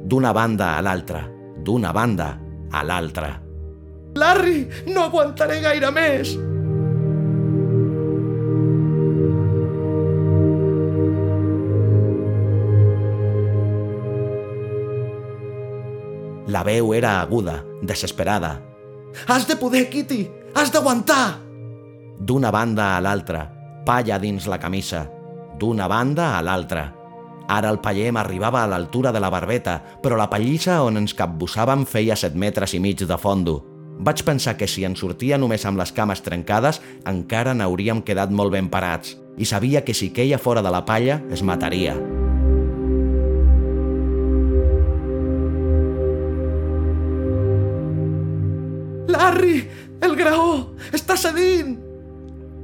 D'una 0.05 0.33
banda 0.33 0.75
a 0.77 0.83
l'altra, 0.83 1.25
d'una 1.63 1.93
banda 1.95 2.33
a 2.71 2.83
l'altra. 2.83 3.33
Larry, 4.15 4.67
no 4.87 5.05
aguantaré 5.07 5.59
gaire 5.63 5.91
més! 5.93 6.37
La 16.49 16.63
veu 16.65 16.95
era 16.97 17.19
aguda, 17.21 17.59
desesperada, 17.85 18.55
Has 19.27 19.47
de 19.47 19.55
poder, 19.55 19.89
Kitty! 19.89 20.27
Has 20.55 20.71
d'aguantar! 20.73 21.39
D'una 22.19 22.51
banda 22.51 22.95
a 22.97 23.01
l'altra, 23.01 23.45
palla 23.85 24.19
dins 24.19 24.47
la 24.47 24.59
camisa. 24.59 25.05
D'una 25.59 25.87
banda 25.87 26.37
a 26.37 26.41
l'altra. 26.43 26.89
Ara 27.49 27.71
el 27.73 27.79
paller 27.81 28.11
m'arribava 28.13 28.61
a 28.63 28.69
l'altura 28.69 29.11
de 29.11 29.19
la 29.19 29.31
barbeta, 29.33 29.79
però 30.03 30.17
la 30.19 30.29
pallissa 30.29 30.83
on 30.85 30.99
ens 31.01 31.15
capbussàvem 31.17 31.87
feia 31.89 32.17
set 32.19 32.35
metres 32.35 32.75
i 32.77 32.83
mig 32.83 33.01
de 33.01 33.17
fondo. 33.17 33.57
Vaig 33.99 34.21
pensar 34.23 34.55
que 34.55 34.67
si 34.67 34.85
en 34.87 34.95
sortia 34.95 35.39
només 35.41 35.65
amb 35.65 35.81
les 35.81 35.91
cames 35.91 36.21
trencades, 36.23 36.79
encara 37.09 37.55
n'hauríem 37.57 38.05
quedat 38.05 38.31
molt 38.31 38.53
ben 38.53 38.69
parats, 38.69 39.17
i 39.35 39.49
sabia 39.49 39.83
que 39.83 39.97
si 39.97 40.13
queia 40.13 40.37
fora 40.37 40.61
de 40.61 40.71
la 40.71 40.85
palla 40.85 41.19
es 41.31 41.43
mataria. 41.43 41.97
Larry, 49.09 49.63
el 50.05 50.15
graó! 50.15 50.75
Està 50.93 51.17
cedint! 51.17 51.77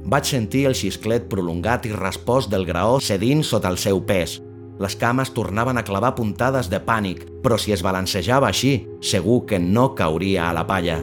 Vaig 0.06 0.28
sentir 0.30 0.68
el 0.68 0.76
xisclet 0.78 1.24
prolongat 1.26 1.88
i 1.88 1.94
respost 1.94 2.52
del 2.52 2.62
graó 2.68 3.00
cedint 3.02 3.42
sota 3.42 3.72
el 3.72 3.80
seu 3.82 3.98
pes. 4.06 4.36
Les 4.78 4.94
cames 5.00 5.32
tornaven 5.34 5.80
a 5.80 5.82
clavar 5.82 6.12
puntades 6.14 6.68
de 6.70 6.78
pànic, 6.78 7.24
però 7.42 7.58
si 7.58 7.74
es 7.74 7.82
balancejava 7.82 8.52
així, 8.52 8.76
segur 9.02 9.40
que 9.48 9.58
no 9.58 9.88
cauria 9.98 10.46
a 10.46 10.54
la 10.54 10.66
palla. 10.68 11.00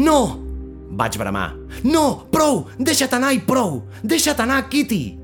No! 0.00 0.18
Vaig 0.90 1.20
bramar. 1.20 1.54
No! 1.84 2.26
Prou! 2.34 2.64
Deixa't 2.80 3.14
anar 3.20 3.34
i 3.36 3.44
prou! 3.46 3.84
Deixa't 4.02 4.42
anar, 4.42 4.64
Kitty! 4.72 5.19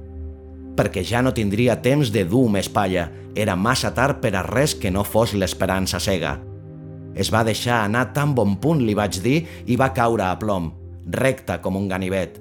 Perquè 0.77 1.03
ja 1.05 1.23
no 1.25 1.33
tindria 1.33 1.79
temps 1.81 2.12
de 2.12 2.27
dur 2.29 2.47
més 2.53 2.69
palla 2.69 3.09
era 3.35 3.57
massa 3.57 3.93
tard 3.97 4.21
per 4.21 4.35
a 4.37 4.43
res 4.45 4.75
que 4.77 4.93
no 4.93 5.05
fos 5.05 5.33
l'esperança 5.33 6.01
cega. 6.01 6.37
Es 7.17 7.31
va 7.33 7.45
deixar 7.49 7.83
anar 7.85 8.11
tan 8.12 8.35
bon 8.37 8.59
punt, 8.61 8.83
li 8.85 8.95
vaig 8.97 9.21
dir, 9.25 9.39
i 9.65 9.77
va 9.81 9.95
caure 9.97 10.27
a 10.27 10.37
plom, 10.37 10.73
recte 11.09 11.57
com 11.65 11.79
un 11.81 11.89
ganivet. 11.89 12.37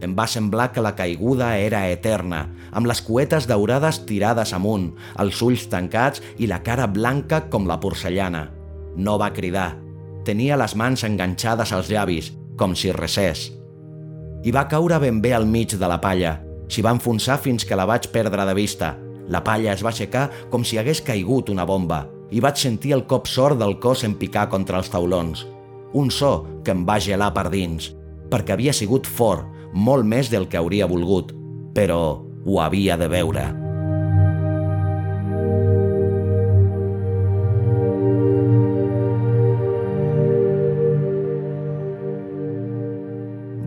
Em 0.00 0.14
va 0.16 0.26
semblar 0.28 0.70
que 0.72 0.84
la 0.84 0.94
caiguda 0.96 1.54
era 1.60 1.82
eterna, 1.92 2.46
amb 2.72 2.88
les 2.88 3.00
cuetes 3.04 3.48
daurades 3.48 4.02
tirades 4.08 4.52
amunt, 4.56 4.90
els 5.20 5.40
ulls 5.44 5.66
tancats 5.72 6.24
i 6.40 6.48
la 6.48 6.60
cara 6.64 6.88
blanca 6.88 7.46
com 7.52 7.68
la 7.68 7.80
porcellana. 7.80 8.46
No 8.96 9.16
va 9.20 9.32
cridar. 9.32 9.74
Tenia 10.24 10.56
les 10.60 10.76
mans 10.76 11.04
enganxades 11.04 11.72
als 11.72 11.88
llavis, 11.92 12.32
com 12.56 12.76
si 12.76 12.92
recés. 12.92 13.50
I 14.44 14.52
va 14.56 14.68
caure 14.68 15.00
ben 15.00 15.20
bé 15.20 15.34
al 15.36 15.48
mig 15.48 15.76
de 15.76 15.88
la 15.88 16.00
palla. 16.00 16.38
S'hi 16.70 16.86
va 16.86 16.94
enfonsar 16.94 17.40
fins 17.42 17.66
que 17.66 17.76
la 17.76 17.88
vaig 17.90 18.08
perdre 18.14 18.46
de 18.46 18.56
vista– 18.56 18.96
la 19.30 19.44
palla 19.46 19.70
es 19.72 19.84
va 19.86 19.92
aixecar 19.92 20.26
com 20.50 20.64
si 20.66 20.78
hagués 20.80 21.00
caigut 21.06 21.52
una 21.54 21.66
bomba 21.66 22.02
i 22.34 22.42
vaig 22.42 22.58
sentir 22.58 22.92
el 22.96 23.06
cop 23.10 23.30
sort 23.30 23.58
del 23.62 23.76
cos 23.82 24.02
en 24.06 24.16
picar 24.18 24.48
contra 24.50 24.82
els 24.82 24.90
taulons. 24.90 25.46
Un 25.94 26.10
so 26.10 26.32
que 26.66 26.74
em 26.74 26.82
va 26.86 26.98
gelar 27.02 27.30
per 27.34 27.46
dins, 27.54 27.92
perquè 28.30 28.56
havia 28.56 28.74
sigut 28.74 29.06
fort, 29.06 29.46
molt 29.74 30.06
més 30.06 30.30
del 30.34 30.50
que 30.50 30.58
hauria 30.58 30.90
volgut, 30.90 31.34
però 31.74 32.02
ho 32.46 32.62
havia 32.62 32.98
de 32.98 33.10
veure. 33.10 33.59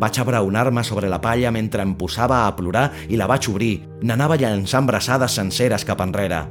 Vaig 0.03 0.17
abraonar-me 0.19 0.81
sobre 0.83 1.07
la 1.07 1.21
palla 1.23 1.47
mentre 1.55 1.79
em 1.79 1.93
posava 1.95 2.41
a 2.43 2.51
plorar 2.57 2.89
i 3.07 3.15
la 3.15 3.27
vaig 3.29 3.47
obrir. 3.47 3.77
N'anava 4.03 4.35
llançant 4.35 4.83
braçades 4.83 5.31
senceres 5.39 5.85
cap 5.87 6.01
enrere. 6.03 6.41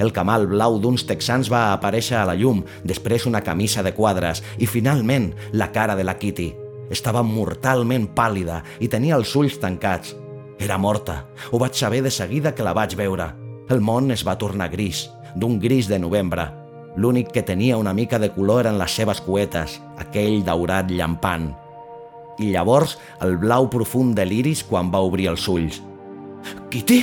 El 0.00 0.14
camal 0.16 0.46
blau 0.48 0.78
d'uns 0.80 1.04
texans 1.04 1.50
va 1.52 1.74
aparèixer 1.74 2.16
a 2.16 2.24
la 2.24 2.38
llum, 2.40 2.62
després 2.88 3.26
una 3.28 3.42
camisa 3.44 3.84
de 3.84 3.92
quadres 3.92 4.40
i, 4.56 4.64
finalment, 4.64 5.28
la 5.52 5.68
cara 5.74 5.92
de 5.98 6.06
la 6.08 6.16
Kitty. 6.16 6.48
Estava 6.88 7.20
mortalment 7.20 8.08
pàl·lida 8.16 8.62
i 8.80 8.88
tenia 8.88 9.18
els 9.20 9.36
ulls 9.36 9.58
tancats. 9.60 10.14
Era 10.56 10.78
morta. 10.80 11.26
Ho 11.50 11.60
vaig 11.60 11.76
saber 11.76 12.00
de 12.06 12.10
seguida 12.10 12.54
que 12.56 12.64
la 12.64 12.72
vaig 12.72 12.96
veure. 12.96 13.28
El 13.68 13.84
món 13.84 14.08
es 14.16 14.24
va 14.24 14.38
tornar 14.40 14.70
gris, 14.72 15.10
d'un 15.36 15.60
gris 15.60 15.84
de 15.84 16.00
novembre. 16.00 16.48
L'únic 16.96 17.28
que 17.36 17.44
tenia 17.44 17.76
una 17.76 17.92
mica 17.92 18.18
de 18.18 18.32
color 18.32 18.64
eren 18.64 18.80
les 18.80 18.96
seves 18.96 19.20
cuetes, 19.20 19.82
aquell 20.00 20.40
daurat 20.48 20.88
llampant 20.88 21.52
i 22.38 22.52
llavors 22.52 22.96
el 23.24 23.36
blau 23.40 23.68
profund 23.70 24.16
de 24.16 24.26
l'iris 24.26 24.62
quan 24.68 24.90
va 24.92 25.02
obrir 25.04 25.28
els 25.32 25.46
ulls. 25.48 25.80
Kitty? 26.72 27.00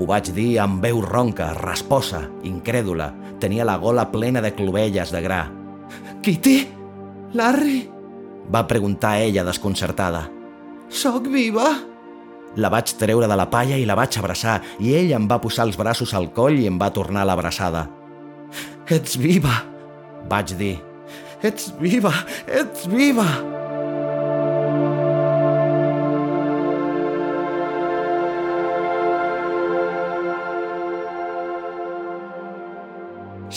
Ho 0.00 0.06
vaig 0.08 0.30
dir 0.32 0.54
amb 0.62 0.80
veu 0.80 1.02
ronca, 1.04 1.50
rasposa, 1.58 2.22
incrèdula. 2.48 3.10
Tenia 3.40 3.66
la 3.68 3.76
gola 3.80 4.06
plena 4.12 4.40
de 4.40 4.54
clovelles 4.56 5.12
de 5.12 5.20
gra. 5.20 5.42
Kitty? 6.24 6.56
Larry? 7.36 7.84
Va 8.50 8.66
preguntar 8.66 9.18
ella 9.20 9.44
desconcertada. 9.44 10.24
Soc 10.88 11.28
viva? 11.30 11.68
La 12.58 12.70
vaig 12.72 12.96
treure 12.98 13.28
de 13.30 13.36
la 13.38 13.46
palla 13.50 13.78
i 13.78 13.86
la 13.86 13.94
vaig 13.94 14.16
abraçar 14.18 14.58
i 14.82 14.96
ell 14.98 15.12
em 15.14 15.28
va 15.30 15.38
posar 15.42 15.68
els 15.68 15.78
braços 15.78 16.14
al 16.18 16.32
coll 16.34 16.58
i 16.58 16.66
em 16.66 16.80
va 16.80 16.90
tornar 16.90 17.22
l'abraçada. 17.28 17.86
Ets 18.90 19.14
viva, 19.22 19.60
vaig 20.26 20.56
dir. 20.58 20.74
Ets 21.46 21.70
viva, 21.78 22.12
ets 22.50 22.88
viva! 22.90 23.59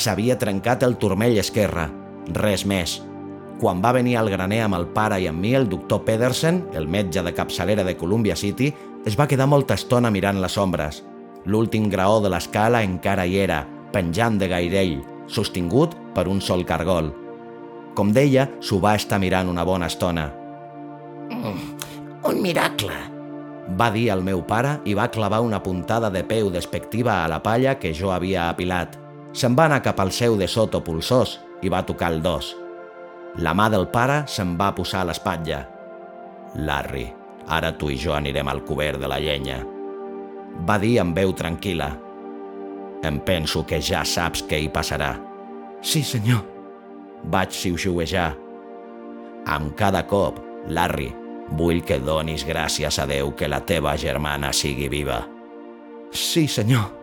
S'havia 0.04 0.38
trencat 0.39 0.84
el 0.84 0.98
turmell 1.00 1.38
esquerre. 1.39 1.88
Res 2.36 2.66
més. 2.68 3.00
Quan 3.62 3.80
va 3.84 3.94
venir 3.96 4.18
al 4.20 4.30
graner 4.32 4.63
amb 4.66 4.76
el 4.76 4.89
pare 4.96 5.20
i 5.24 5.28
amb 5.30 5.39
mi, 5.39 5.54
el 5.56 5.70
doctor 5.72 6.04
Pedersen, 6.04 6.63
el 6.76 6.89
metge 6.92 7.24
de 7.24 7.34
capçalera 7.36 7.86
de 7.88 7.96
Columbia 7.96 8.36
City, 8.36 8.74
es 9.08 9.16
va 9.20 9.28
quedar 9.28 9.48
molta 9.48 9.78
estona 9.80 10.12
mirant 10.12 10.42
les 10.44 10.58
ombres. 10.58 11.04
L'últim 11.46 11.89
graó 11.92 12.20
de 12.24 12.32
l'escala 12.32 12.84
encara 12.84 13.26
hi 13.28 13.38
era, 13.44 13.63
penjant 13.94 14.39
de 14.39 14.50
gairell, 14.52 14.98
sostingut 15.28 15.96
per 16.16 16.28
un 16.32 16.42
sol 16.42 16.66
cargol. 16.68 17.12
Com 17.96 18.12
deia, 18.16 18.48
s'ho 18.60 18.80
va 18.84 18.96
estar 19.00 19.20
mirant 19.22 19.52
una 19.52 19.63
bona 19.68 19.92
estona. 19.92 20.30
Mm, 21.30 21.60
un 22.32 22.42
miracle, 22.42 22.98
va 23.80 23.92
dir 23.94 24.10
el 24.12 24.24
meu 24.26 24.42
pare 24.48 24.80
i 24.89 24.96
va 24.98 25.12
clavar 25.12 25.44
una 25.46 25.62
puntada 25.63 26.10
de 26.12 26.24
peu 26.28 26.52
despectiva 26.52 27.22
a 27.22 27.30
la 27.32 27.39
palla 27.44 27.78
que 27.80 27.94
jo 27.96 28.12
havia 28.12 28.50
apilat. 28.50 29.03
Se'n 29.34 29.56
va 29.58 29.65
anar 29.65 29.82
cap 29.82 30.00
al 30.00 30.12
seu 30.13 30.38
de 30.38 30.48
soto 30.48 30.84
pulsós 30.86 31.39
i 31.65 31.72
va 31.74 31.82
tocar 31.86 32.12
el 32.13 32.22
dos. 32.22 32.54
La 33.41 33.56
mà 33.58 33.65
del 33.74 33.88
pare 33.89 34.24
se'n 34.30 34.54
va 34.60 34.74
posar 34.78 35.02
a 35.02 35.10
l'espatlla. 35.10 35.63
Larry, 36.62 37.08
ara 37.50 37.72
tu 37.74 37.89
i 37.89 37.98
jo 37.98 38.13
anirem 38.13 38.48
al 38.48 38.62
cobert 38.67 39.02
de 39.02 39.10
la 39.10 39.17
llenya. 39.19 39.63
Va 40.69 40.78
dir 40.78 41.00
amb 41.02 41.17
veu 41.17 41.34
tranquil·la. 41.34 41.89
Em 43.04 43.19
penso 43.26 43.65
que 43.65 43.82
ja 43.82 44.04
saps 44.06 44.46
què 44.48 44.62
hi 44.62 44.69
passarà. 44.72 45.15
Sí, 45.82 46.04
senyor. 46.06 46.46
Vaig 47.34 47.52
xiuxiuejar. 47.58 48.30
Amb 49.50 49.74
cada 49.76 50.06
cop, 50.08 50.38
Larry, 50.69 51.10
vull 51.58 51.82
que 51.84 51.98
donis 52.00 52.46
gràcies 52.48 53.00
a 53.02 53.08
Déu 53.10 53.34
que 53.36 53.50
la 53.50 53.63
teva 53.65 53.98
germana 53.98 54.54
sigui 54.54 54.88
viva. 54.93 55.24
Sí, 56.13 56.48
senyor. 56.48 57.03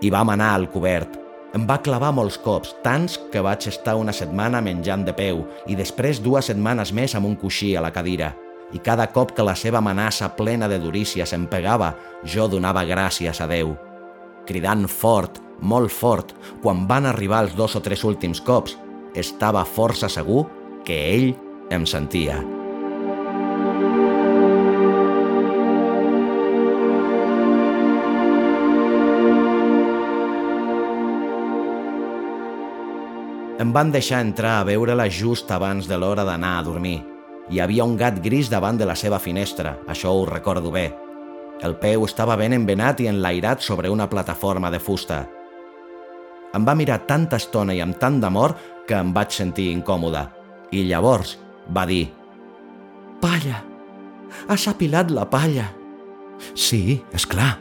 I 0.00 0.10
vam 0.14 0.30
anar 0.30 0.52
al 0.54 0.68
cobert. 0.70 1.16
Em 1.56 1.64
va 1.66 1.78
clavar 1.82 2.10
molts 2.12 2.36
cops, 2.38 2.74
tants 2.84 3.16
que 3.32 3.40
vaig 3.42 3.64
estar 3.70 3.96
una 3.96 4.12
setmana 4.12 4.60
menjant 4.62 5.06
de 5.06 5.14
peu 5.16 5.40
i 5.66 5.78
després 5.78 6.20
dues 6.22 6.50
setmanes 6.50 6.92
més 6.92 7.14
amb 7.16 7.26
un 7.26 7.38
coixí 7.40 7.72
a 7.74 7.82
la 7.82 7.90
cadira. 7.94 8.34
I 8.72 8.82
cada 8.84 9.06
cop 9.08 9.32
que 9.32 9.46
la 9.46 9.56
seva 9.56 9.80
amenaça 9.80 10.28
plena 10.36 10.68
de 10.68 10.78
durícies 10.78 11.32
em 11.32 11.46
pegava, 11.48 11.94
jo 12.24 12.46
donava 12.52 12.84
gràcies 12.84 13.40
a 13.40 13.48
Déu. 13.48 13.72
Cridant 14.46 14.84
fort, 14.92 15.40
molt 15.60 15.90
fort, 15.92 16.36
quan 16.62 16.84
van 16.86 17.08
arribar 17.08 17.46
els 17.46 17.56
dos 17.56 17.74
o 17.76 17.82
tres 17.82 18.04
últims 18.04 18.44
cops, 18.44 18.76
estava 19.16 19.64
força 19.64 20.12
segur 20.12 20.44
que 20.84 21.00
ell 21.16 21.34
em 21.72 21.88
sentia. 21.88 22.57
Em 33.58 33.72
van 33.74 33.88
deixar 33.90 34.20
entrar 34.22 34.60
a 34.60 34.66
veure-la 34.68 35.08
just 35.10 35.48
abans 35.50 35.88
de 35.90 35.96
l'hora 35.98 36.22
d'anar 36.22 36.52
a 36.60 36.62
dormir. 36.62 37.00
Hi 37.50 37.58
havia 37.58 37.86
un 37.88 37.96
gat 37.98 38.20
gris 38.22 38.46
davant 38.52 38.78
de 38.78 38.86
la 38.86 38.94
seva 38.94 39.18
finestra, 39.18 39.80
això 39.90 40.12
ho 40.14 40.22
recordo 40.28 40.70
bé. 40.70 40.92
El 41.66 41.74
peu 41.80 42.04
estava 42.06 42.36
ben 42.38 42.54
envenat 42.54 43.02
i 43.02 43.08
enlairat 43.10 43.66
sobre 43.66 43.90
una 43.90 44.06
plataforma 44.06 44.70
de 44.70 44.78
fusta. 44.78 45.24
Em 46.54 46.64
va 46.64 46.76
mirar 46.78 47.00
tanta 47.10 47.42
estona 47.42 47.74
i 47.74 47.82
amb 47.82 47.98
tant 47.98 48.20
d'amor 48.22 48.54
que 48.86 48.94
em 48.94 49.10
vaig 49.12 49.34
sentir 49.34 49.72
incòmode. 49.74 50.22
I 50.70 50.86
llavors 50.86 51.34
va 51.74 51.86
dir 51.90 52.06
Palla! 53.18 53.64
Has 54.46 54.68
apilat 54.70 55.10
la 55.10 55.26
palla! 55.26 55.66
Sí, 56.54 57.00
és 57.10 57.26
clar. 57.26 57.56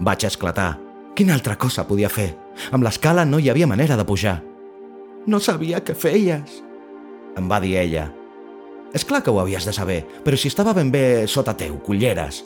Vaig 0.00 0.24
esclatar. 0.24 0.78
Quina 1.14 1.34
altra 1.36 1.58
cosa 1.60 1.84
podia 1.84 2.08
fer? 2.08 2.30
Amb 2.72 2.86
l'escala 2.86 3.28
no 3.28 3.36
hi 3.42 3.50
havia 3.52 3.68
manera 3.68 3.98
de 3.98 4.06
pujar. 4.08 4.38
No 5.28 5.40
sabia 5.44 5.82
què 5.84 5.92
feies. 5.92 6.62
Em 7.36 7.48
va 7.50 7.58
dir 7.60 7.74
ella. 7.76 8.06
És 8.96 9.04
clar 9.04 9.20
que 9.20 9.30
ho 9.30 9.40
havies 9.42 9.66
de 9.68 9.74
saber, 9.76 9.98
però 10.24 10.38
si 10.40 10.48
estava 10.48 10.72
ben 10.72 10.88
bé 10.88 11.26
sota 11.28 11.52
teu, 11.52 11.74
culleres. 11.84 12.40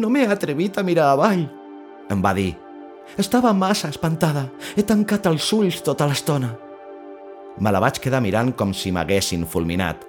No 0.00 0.08
m'he 0.08 0.24
atrevit 0.24 0.78
a 0.78 0.84
mirar 0.86 1.10
avall. 1.12 1.44
Em 2.08 2.22
va 2.24 2.32
dir. 2.32 2.54
Estava 3.20 3.52
massa 3.52 3.90
espantada. 3.92 4.46
He 4.76 4.84
tancat 4.88 5.26
els 5.28 5.50
ulls 5.52 5.82
tota 5.84 6.06
l'estona. 6.08 6.54
Me 7.60 7.72
la 7.74 7.82
vaig 7.82 8.00
quedar 8.00 8.22
mirant 8.24 8.54
com 8.56 8.72
si 8.72 8.92
m'haguessin 8.94 9.44
fulminat. 9.44 10.06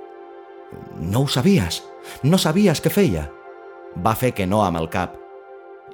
No 1.02 1.26
ho 1.26 1.28
sabies? 1.28 1.82
No 2.24 2.40
sabies 2.40 2.80
què 2.80 2.92
feia? 2.94 3.26
Va 4.06 4.14
fer 4.16 4.32
que 4.38 4.48
no 4.48 4.62
amb 4.64 4.80
el 4.80 4.88
cap. 4.94 5.18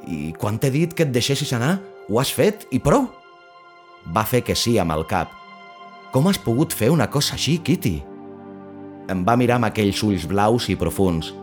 I 0.06 0.36
quan 0.38 0.60
t'he 0.60 0.70
dit 0.70 0.94
que 0.94 1.08
et 1.08 1.16
deixessis 1.16 1.56
anar, 1.58 1.80
ho 2.10 2.20
has 2.22 2.34
fet 2.36 2.68
i 2.70 2.82
prou? 2.84 3.08
Va 4.14 4.26
fer 4.30 4.44
que 4.46 4.54
sí 4.54 4.76
amb 4.78 4.94
el 4.94 5.08
cap. 5.10 5.32
Com 6.16 6.30
has 6.30 6.38
pogut 6.40 6.72
fer 6.72 6.88
una 6.94 7.10
cosa 7.12 7.34
així, 7.36 7.58
Kitty? 7.60 7.98
Em 9.12 9.24
va 9.28 9.34
mirar 9.36 9.58
amb 9.60 9.68
aquells 9.68 10.00
ulls 10.08 10.24
blaus 10.32 10.70
i 10.72 10.78
profuns. 10.80 11.34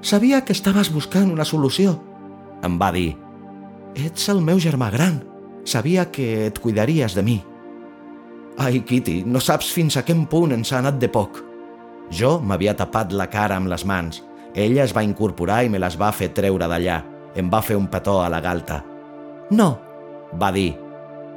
Sabia 0.00 0.40
que 0.40 0.56
estaves 0.56 0.88
buscant 0.94 1.28
una 1.28 1.44
solució. 1.44 1.98
Em 2.64 2.78
va 2.80 2.88
dir. 2.96 3.10
Ets 3.92 4.30
el 4.32 4.40
meu 4.40 4.56
germà 4.64 4.88
gran. 4.94 5.20
Sabia 5.68 6.06
que 6.08 6.46
et 6.46 6.58
cuidaries 6.58 7.12
de 7.12 7.26
mi. 7.26 7.36
Ai, 8.56 8.80
Kitty, 8.80 9.18
no 9.28 9.44
saps 9.44 9.68
fins 9.76 10.00
a 10.00 10.06
quin 10.08 10.24
punt 10.24 10.56
ens 10.56 10.72
ha 10.72 10.80
anat 10.80 10.96
de 10.96 11.12
poc. 11.12 11.44
Jo 12.08 12.38
m'havia 12.40 12.72
tapat 12.72 13.12
la 13.12 13.28
cara 13.28 13.60
amb 13.60 13.68
les 13.68 13.84
mans. 13.84 14.24
Ella 14.56 14.88
es 14.88 14.96
va 14.96 15.04
incorporar 15.04 15.66
i 15.66 15.68
me 15.68 15.84
les 15.84 16.00
va 16.00 16.14
fer 16.16 16.32
treure 16.32 16.64
d'allà. 16.64 17.02
Em 17.36 17.52
va 17.52 17.60
fer 17.60 17.76
un 17.76 17.92
petó 17.92 18.22
a 18.24 18.32
la 18.32 18.40
galta. 18.40 18.80
No, 19.52 19.72
va 20.32 20.48
dir. 20.48 20.70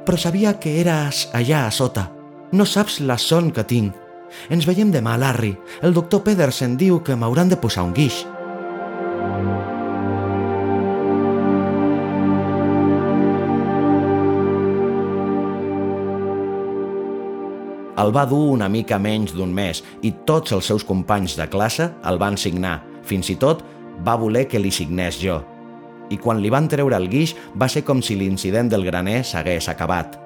Però 0.08 0.16
sabia 0.16 0.56
que 0.56 0.78
eres 0.80 1.26
allà 1.36 1.66
a 1.68 1.70
sota. 1.84 2.15
No 2.56 2.64
saps 2.64 3.02
la 3.04 3.18
son 3.20 3.50
que 3.52 3.66
tinc. 3.68 3.92
Ens 4.48 4.64
veiem 4.64 4.88
demà, 4.88 5.18
Larry. 5.20 5.50
El 5.84 5.92
doctor 5.92 6.22
Pedersen 6.24 6.78
diu 6.80 7.02
que 7.04 7.12
m'hauran 7.12 7.50
de 7.52 7.58
posar 7.60 7.84
un 7.84 7.92
guix. 7.92 8.22
El 18.00 18.16
va 18.16 18.24
dur 18.24 18.54
una 18.54 18.70
mica 18.72 18.96
menys 18.96 19.36
d'un 19.36 19.52
mes 19.52 19.84
i 20.00 20.14
tots 20.24 20.56
els 20.56 20.72
seus 20.72 20.84
companys 20.84 21.36
de 21.36 21.50
classe 21.52 21.92
el 22.08 22.24
van 22.24 22.40
signar. 22.40 22.78
Fins 23.04 23.28
i 23.28 23.36
tot 23.36 23.66
va 24.06 24.16
voler 24.16 24.48
que 24.48 24.60
li 24.62 24.72
signés 24.72 25.20
jo. 25.20 25.42
I 26.08 26.16
quan 26.16 26.40
li 26.40 26.48
van 26.48 26.72
treure 26.72 26.96
el 26.96 27.10
guix 27.12 27.36
va 27.52 27.68
ser 27.68 27.84
com 27.84 28.00
si 28.00 28.16
l'incident 28.16 28.72
del 28.72 28.88
graner 28.88 29.26
s'hagués 29.28 29.68
acabat. 29.68 30.22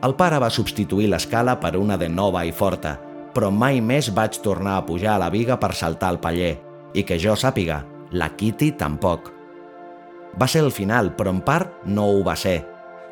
El 0.00 0.14
pare 0.16 0.38
va 0.40 0.48
substituir 0.48 1.10
l'escala 1.12 1.58
per 1.60 1.74
una 1.76 1.98
de 2.00 2.08
nova 2.08 2.40
i 2.48 2.52
forta, 2.56 2.94
però 3.34 3.50
mai 3.52 3.82
més 3.84 4.08
vaig 4.16 4.38
tornar 4.40 4.78
a 4.78 4.84
pujar 4.86 5.18
a 5.18 5.20
la 5.20 5.28
viga 5.28 5.58
per 5.60 5.74
saltar 5.76 6.08
al 6.08 6.20
paller. 6.22 6.54
I 6.96 7.04
que 7.04 7.18
jo 7.20 7.36
sàpiga, 7.36 7.82
la 8.10 8.30
Kitty 8.32 8.72
tampoc. 8.80 9.28
Va 10.40 10.48
ser 10.48 10.64
el 10.64 10.72
final, 10.72 11.12
però 11.18 11.34
en 11.36 11.42
part 11.44 11.84
no 11.84 12.08
ho 12.08 12.24
va 12.24 12.34
ser. 12.34 12.62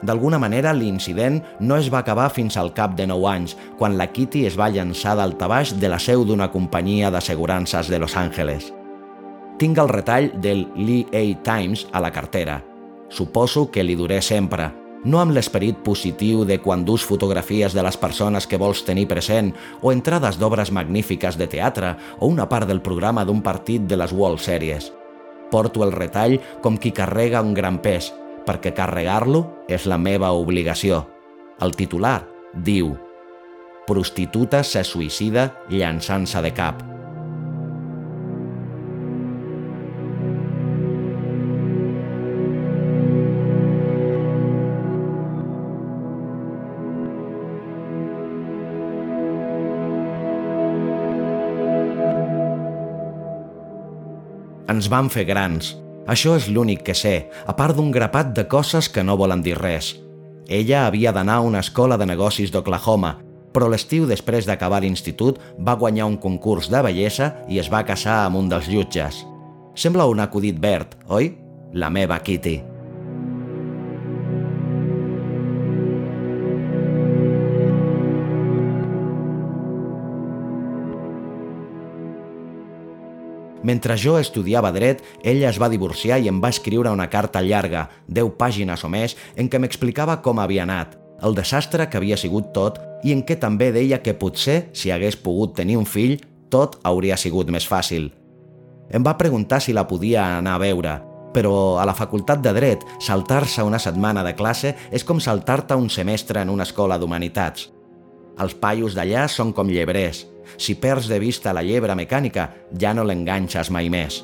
D'alguna 0.01 0.38
manera, 0.38 0.72
l'incident 0.72 1.42
no 1.61 1.77
es 1.77 1.92
va 1.92 2.01
acabar 2.01 2.31
fins 2.31 2.57
al 2.57 2.72
cap 2.72 2.96
de 2.96 3.07
9 3.11 3.29
anys, 3.35 3.57
quan 3.77 3.98
la 3.98 4.09
Kitty 4.09 4.46
es 4.46 4.57
va 4.57 4.70
llançar 4.72 5.16
daltabaix 5.18 5.74
de 5.77 5.92
la 5.92 6.01
seu 6.01 6.24
d'una 6.24 6.48
companyia 6.51 7.11
d'assegurances 7.11 7.90
de 7.92 7.98
Los 7.98 8.16
Angeles. 8.16 8.72
Tinc 9.59 9.77
el 9.77 9.90
retall 9.90 10.33
del 10.40 10.68
Lee 10.77 11.05
A. 11.12 11.24
Times 11.44 11.88
a 11.92 12.01
la 12.01 12.12
cartera. 12.14 12.62
Suposo 13.11 13.70
que 13.70 13.83
li 13.83 13.96
duré 13.98 14.22
sempre, 14.22 14.70
no 15.04 15.20
amb 15.20 15.34
l'esperit 15.34 15.78
positiu 15.87 16.44
de 16.48 16.58
quan 16.62 16.84
dus 16.84 17.04
fotografies 17.06 17.74
de 17.74 17.82
les 17.87 17.96
persones 17.96 18.46
que 18.46 18.58
vols 18.58 18.84
tenir 18.87 19.06
present 19.11 19.52
o 19.80 19.92
entrades 19.92 20.38
d'obres 20.38 20.72
magnífiques 20.74 21.38
de 21.38 21.46
teatre 21.46 21.94
o 22.18 22.26
una 22.26 22.48
part 22.48 22.68
del 22.68 22.82
programa 22.82 23.24
d'un 23.24 23.42
partit 23.42 23.87
de 23.87 23.96
les 23.96 24.12
World 24.12 24.42
Series. 24.42 24.92
Porto 25.50 25.84
el 25.84 25.92
retall 25.92 26.38
com 26.62 26.76
qui 26.76 26.92
carrega 26.92 27.42
un 27.42 27.54
gran 27.54 27.78
pes, 27.80 28.12
perquè 28.46 28.74
carregar-lo 28.74 29.46
és 29.68 29.87
la 29.87 29.98
meva 29.98 30.32
obligació. 30.32 31.06
El 31.61 31.74
titular 31.76 32.22
diu 32.54 32.96
Prostituta 33.88 34.61
se 34.62 34.84
suïcida 34.84 35.48
llançant-se 35.72 36.44
de 36.44 36.53
cap. 36.53 36.97
Ens 54.68 54.90
vam 54.92 55.06
fer 55.08 55.24
grans, 55.24 55.70
això 56.12 56.34
és 56.36 56.50
l'únic 56.52 56.82
que 56.84 56.92
sé, 56.92 57.30
a 57.48 57.54
part 57.56 57.76
d'un 57.76 57.88
grapat 57.92 58.34
de 58.36 58.44
coses 58.52 58.90
que 58.92 59.04
no 59.04 59.16
volen 59.16 59.40
dir 59.40 59.56
res. 59.56 59.94
Ella 60.48 60.82
havia 60.86 61.12
d'anar 61.12 61.38
a 61.40 61.46
una 61.46 61.62
escola 61.64 61.96
de 61.96 62.04
negocis 62.08 62.52
d'Oklahoma, 62.52 63.14
però 63.52 63.68
l'estiu 63.72 64.04
després 64.08 64.44
d'acabar 64.44 64.82
l'institut 64.84 65.40
va 65.64 65.76
guanyar 65.80 66.08
un 66.12 66.18
concurs 66.20 66.68
de 66.68 66.82
bellesa 66.84 67.32
i 67.48 67.60
es 67.64 67.72
va 67.72 67.84
casar 67.88 68.26
amb 68.26 68.42
un 68.42 68.52
dels 68.52 68.68
jutges. 68.68 69.24
Sembla 69.72 70.08
un 70.12 70.20
acudit 70.20 70.60
verd, 70.60 70.98
oi? 71.08 71.32
La 71.72 71.88
meva 71.88 72.20
Kitty. 72.20 72.58
Mentre 83.68 83.98
jo 84.00 84.16
estudiava 84.16 84.70
dret, 84.72 85.02
ella 85.20 85.50
es 85.50 85.58
va 85.60 85.68
divorciar 85.68 86.16
i 86.22 86.30
em 86.30 86.38
va 86.40 86.48
escriure 86.54 86.92
una 86.94 87.08
carta 87.12 87.42
llarga, 87.44 87.88
10 88.08 88.30
pàgines 88.40 88.84
o 88.86 88.88
més, 88.88 89.16
en 89.36 89.50
què 89.52 89.60
m'explicava 89.60 90.22
com 90.24 90.40
havia 90.40 90.64
anat, 90.64 90.94
el 91.20 91.34
desastre 91.36 91.88
que 91.90 91.98
havia 91.98 92.16
sigut 92.16 92.52
tot 92.54 92.78
i 93.04 93.12
en 93.12 93.24
què 93.26 93.36
també 93.40 93.68
deia 93.74 94.00
que 94.00 94.14
potser, 94.16 94.70
si 94.72 94.92
hagués 94.94 95.18
pogut 95.20 95.56
tenir 95.58 95.76
un 95.76 95.84
fill, 95.84 96.16
tot 96.48 96.78
hauria 96.88 97.18
sigut 97.20 97.50
més 97.52 97.66
fàcil. 97.68 98.08
Em 98.88 99.04
va 99.04 99.18
preguntar 99.20 99.60
si 99.60 99.74
la 99.76 99.84
podia 99.90 100.24
anar 100.38 100.56
a 100.56 100.62
veure, 100.62 100.94
però 101.34 101.76
a 101.76 101.84
la 101.84 101.96
facultat 101.98 102.40
de 102.40 102.54
dret, 102.56 102.86
saltar-se 103.04 103.62
una 103.66 103.82
setmana 103.82 104.24
de 104.24 104.32
classe 104.38 104.72
és 104.90 105.04
com 105.04 105.20
saltar-te 105.20 105.76
un 105.76 105.90
semestre 105.92 106.40
en 106.40 106.54
una 106.54 106.64
escola 106.64 106.96
d'humanitats. 106.96 107.68
Els 108.38 108.54
paios 108.54 108.94
d'allà 108.96 109.26
són 109.28 109.52
com 109.52 109.68
llebrers. 109.68 110.24
Si 110.57 110.78
perds 110.80 111.09
de 111.11 111.18
vista 111.18 111.53
la 111.53 111.62
llebre 111.62 111.94
mecànica, 111.99 112.49
ja 112.72 112.94
no 112.94 113.05
l'enganxes 113.05 113.70
mai 113.74 113.90
més. 113.92 114.22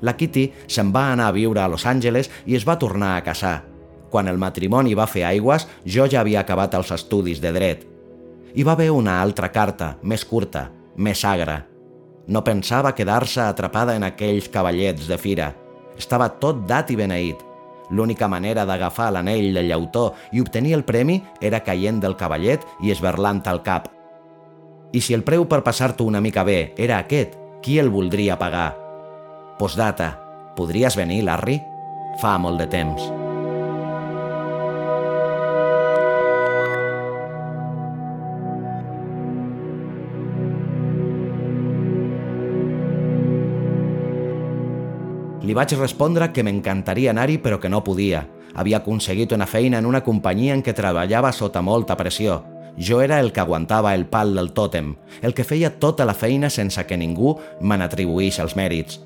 La 0.00 0.14
Kitty 0.14 0.44
se'n 0.70 0.92
va 0.94 1.08
anar 1.12 1.28
a 1.28 1.34
viure 1.34 1.60
a 1.62 1.68
Los 1.70 1.86
Angeles 1.86 2.30
i 2.46 2.54
es 2.54 2.66
va 2.66 2.78
tornar 2.78 3.16
a 3.16 3.24
casar. 3.26 3.56
Quan 4.10 4.28
el 4.30 4.38
matrimoni 4.38 4.94
va 4.96 5.08
fer 5.10 5.24
aigües, 5.26 5.66
jo 5.84 6.06
ja 6.06 6.22
havia 6.22 6.40
acabat 6.44 6.74
els 6.78 6.92
estudis 6.94 7.42
de 7.42 7.52
dret. 7.52 7.82
Hi 8.54 8.64
va 8.64 8.72
haver 8.72 8.90
una 8.94 9.18
altra 9.20 9.50
carta, 9.52 9.96
més 10.02 10.24
curta, 10.24 10.68
més 10.96 11.24
agra. 11.24 11.64
No 12.28 12.44
pensava 12.44 12.94
quedar-se 12.94 13.42
atrapada 13.42 13.96
en 13.96 14.06
aquells 14.06 14.48
cavallets 14.52 15.08
de 15.08 15.18
fira. 15.18 15.52
Estava 15.98 16.28
tot 16.40 16.64
dat 16.68 16.90
i 16.92 16.96
beneït. 16.96 17.47
L'única 17.90 18.28
manera 18.28 18.64
d'agafar 18.68 19.10
l'anell 19.12 19.52
del 19.54 19.68
llautó 19.68 20.12
i 20.32 20.40
obtenir 20.40 20.74
el 20.76 20.84
premi 20.84 21.22
era 21.40 21.62
caient 21.64 22.00
del 22.00 22.16
cavallet 22.16 22.64
i 22.84 22.92
esberlant 22.92 23.42
el 23.46 23.62
cap. 23.62 23.88
I 24.92 25.00
si 25.04 25.14
el 25.14 25.24
preu 25.24 25.44
per 25.48 25.62
passar-t'ho 25.64 26.04
una 26.08 26.22
mica 26.24 26.44
bé 26.44 26.74
era 26.76 26.98
aquest, 26.98 27.36
qui 27.62 27.78
el 27.78 27.90
voldria 27.92 28.38
pagar? 28.38 28.72
Postdata. 29.58 30.14
Podries 30.56 30.96
venir, 30.96 31.22
Larry? 31.24 31.60
Fa 32.18 32.38
molt 32.38 32.58
de 32.58 32.66
temps. 32.66 33.27
Li 45.48 45.54
vaig 45.56 45.72
respondre 45.78 46.26
que 46.36 46.42
m'encantaria 46.44 47.14
anar-hi 47.14 47.38
però 47.40 47.56
que 47.56 47.70
no 47.72 47.80
podia. 47.80 48.26
Havia 48.60 48.82
aconseguit 48.82 49.32
una 49.32 49.46
feina 49.48 49.78
en 49.80 49.86
una 49.88 50.02
companyia 50.04 50.52
en 50.52 50.60
què 50.60 50.74
treballava 50.76 51.30
sota 51.32 51.62
molta 51.64 51.96
pressió. 51.96 52.42
Jo 52.76 53.00
era 53.00 53.16
el 53.22 53.32
que 53.32 53.40
aguantava 53.40 53.94
el 53.96 54.04
pal 54.12 54.34
del 54.36 54.52
tòtem, 54.52 54.92
el 55.22 55.32
que 55.32 55.48
feia 55.48 55.72
tota 55.80 56.04
la 56.04 56.12
feina 56.12 56.52
sense 56.52 56.84
que 56.84 57.00
ningú 57.00 57.38
me 57.62 57.80
n'atribuís 57.80 58.42
els 58.44 58.58
mèrits. 58.60 59.00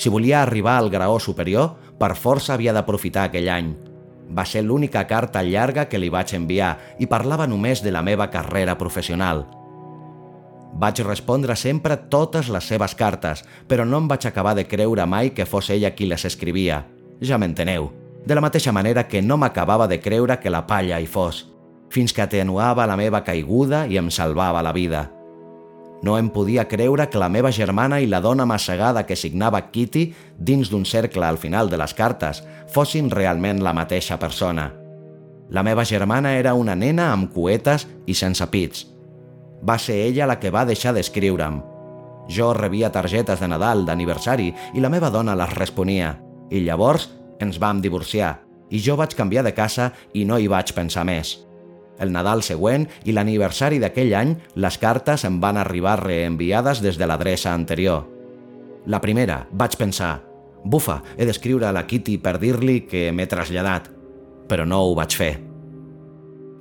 Si 0.00 0.08
volia 0.08 0.40
arribar 0.40 0.78
al 0.78 0.88
graó 0.88 1.20
superior, 1.20 1.74
per 2.00 2.14
força 2.16 2.54
havia 2.56 2.72
d'aprofitar 2.72 3.28
aquell 3.28 3.52
any. 3.52 3.74
Va 4.32 4.48
ser 4.48 4.64
l'única 4.64 5.04
carta 5.06 5.44
llarga 5.44 5.90
que 5.92 6.00
li 6.00 6.08
vaig 6.08 6.32
enviar 6.32 6.78
i 6.98 7.06
parlava 7.06 7.46
només 7.46 7.84
de 7.84 7.92
la 7.92 8.00
meva 8.00 8.30
carrera 8.32 8.78
professional. 8.80 9.44
Vaig 10.72 11.02
respondre 11.04 11.56
sempre 11.56 11.96
totes 12.10 12.48
les 12.48 12.64
seves 12.64 12.94
cartes, 12.96 13.44
però 13.68 13.84
no 13.84 14.00
em 14.00 14.08
vaig 14.08 14.26
acabar 14.26 14.54
de 14.56 14.66
creure 14.66 15.06
mai 15.06 15.30
que 15.36 15.46
fos 15.46 15.70
ella 15.70 15.92
qui 15.94 16.08
les 16.08 16.24
escrivia. 16.24 16.86
Ja 17.20 17.38
m'enteneu. 17.38 17.90
De 18.26 18.34
la 18.34 18.40
mateixa 18.40 18.72
manera 18.72 19.08
que 19.08 19.22
no 19.22 19.36
m'acabava 19.36 19.88
de 19.88 20.00
creure 20.00 20.38
que 20.40 20.50
la 20.50 20.66
palla 20.66 21.00
hi 21.00 21.06
fos, 21.06 21.48
fins 21.90 22.12
que 22.12 22.22
atenuava 22.22 22.86
la 22.86 22.96
meva 22.96 23.22
caiguda 23.24 23.86
i 23.86 23.98
em 24.00 24.10
salvava 24.10 24.62
la 24.62 24.72
vida. 24.72 25.10
No 26.02 26.16
em 26.18 26.28
podia 26.34 26.66
creure 26.66 27.06
que 27.10 27.20
la 27.20 27.28
meva 27.30 27.52
germana 27.54 28.00
i 28.02 28.08
la 28.10 28.20
dona 28.20 28.46
massegada 28.46 29.04
que 29.06 29.16
signava 29.16 29.60
Kitty 29.70 30.08
dins 30.38 30.70
d'un 30.70 30.84
cercle 30.84 31.26
al 31.26 31.38
final 31.38 31.70
de 31.70 31.78
les 31.78 31.94
cartes 31.94 32.42
fossin 32.72 33.10
realment 33.10 33.62
la 33.62 33.74
mateixa 33.76 34.18
persona. 34.18 34.72
La 35.50 35.62
meva 35.62 35.84
germana 35.84 36.34
era 36.38 36.54
una 36.54 36.74
nena 36.74 37.12
amb 37.12 37.30
cuetes 37.30 37.86
i 38.06 38.16
sense 38.18 38.46
pits. 38.50 38.91
Va 39.62 39.78
ser 39.78 39.96
ella 40.06 40.26
la 40.26 40.38
que 40.40 40.50
va 40.50 40.66
deixar 40.66 40.94
d'escriure'm. 40.94 41.60
Jo 42.28 42.52
rebia 42.54 42.92
targetes 42.92 43.40
de 43.40 43.48
Nadal, 43.48 43.84
d'aniversari, 43.86 44.52
i 44.74 44.80
la 44.80 44.90
meva 44.90 45.10
dona 45.10 45.36
les 45.38 45.54
responia. 45.54 46.16
I 46.50 46.62
llavors 46.66 47.08
ens 47.42 47.58
vam 47.58 47.80
divorciar, 47.82 48.40
i 48.70 48.80
jo 48.80 48.96
vaig 48.96 49.14
canviar 49.14 49.44
de 49.44 49.54
casa 49.54 49.92
i 50.14 50.24
no 50.24 50.38
hi 50.38 50.48
vaig 50.48 50.72
pensar 50.74 51.04
més. 51.04 51.36
El 52.02 52.12
Nadal 52.14 52.42
següent 52.42 52.88
i 53.04 53.12
l'aniversari 53.12 53.78
d'aquell 53.82 54.14
any, 54.16 54.34
les 54.56 54.78
cartes 54.80 55.26
em 55.28 55.38
van 55.42 55.60
arribar 55.60 56.00
reenviades 56.00 56.80
des 56.82 56.98
de 56.98 57.06
l'adreça 57.06 57.52
anterior. 57.52 58.06
La 58.86 59.00
primera, 59.00 59.44
vaig 59.52 59.76
pensar, 59.78 60.16
bufa, 60.64 61.02
he 61.16 61.28
d'escriure 61.28 61.68
a 61.68 61.74
la 61.74 61.84
Kitty 61.86 62.16
per 62.18 62.38
dir-li 62.42 62.80
que 62.88 63.10
m'he 63.12 63.28
traslladat, 63.30 63.90
però 64.48 64.66
no 64.66 64.82
ho 64.82 64.96
vaig 64.98 65.14
fer. 65.14 65.32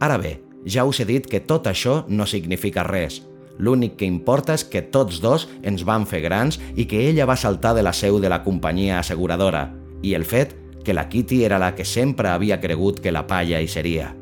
Ara 0.01 0.17
bé, 0.21 0.35
ja 0.65 0.85
us 0.85 0.99
he 0.99 1.05
dit 1.05 1.27
que 1.27 1.41
tot 1.41 1.67
això 1.67 2.03
no 2.07 2.25
significa 2.25 2.83
res. 2.83 3.21
L'únic 3.57 3.97
que 3.99 4.07
importa 4.09 4.55
és 4.57 4.63
que 4.65 4.81
tots 4.81 5.21
dos 5.21 5.47
ens 5.61 5.83
van 5.85 6.07
fer 6.09 6.21
grans 6.23 6.59
i 6.75 6.87
que 6.89 7.07
ella 7.09 7.27
va 7.29 7.37
saltar 7.37 7.75
de 7.75 7.83
la 7.83 7.93
seu 7.93 8.19
de 8.19 8.29
la 8.29 8.41
companyia 8.43 8.99
asseguradora, 8.99 9.69
i 10.01 10.15
el 10.17 10.25
fet 10.25 10.55
que 10.83 10.93
la 10.93 11.07
Kitty 11.09 11.43
era 11.45 11.59
la 11.59 11.75
que 11.75 11.85
sempre 11.85 12.29
havia 12.29 12.59
cregut 12.59 12.99
que 12.99 13.11
la 13.11 13.27
palla 13.27 13.61
hi 13.61 13.67
seria. 13.67 14.15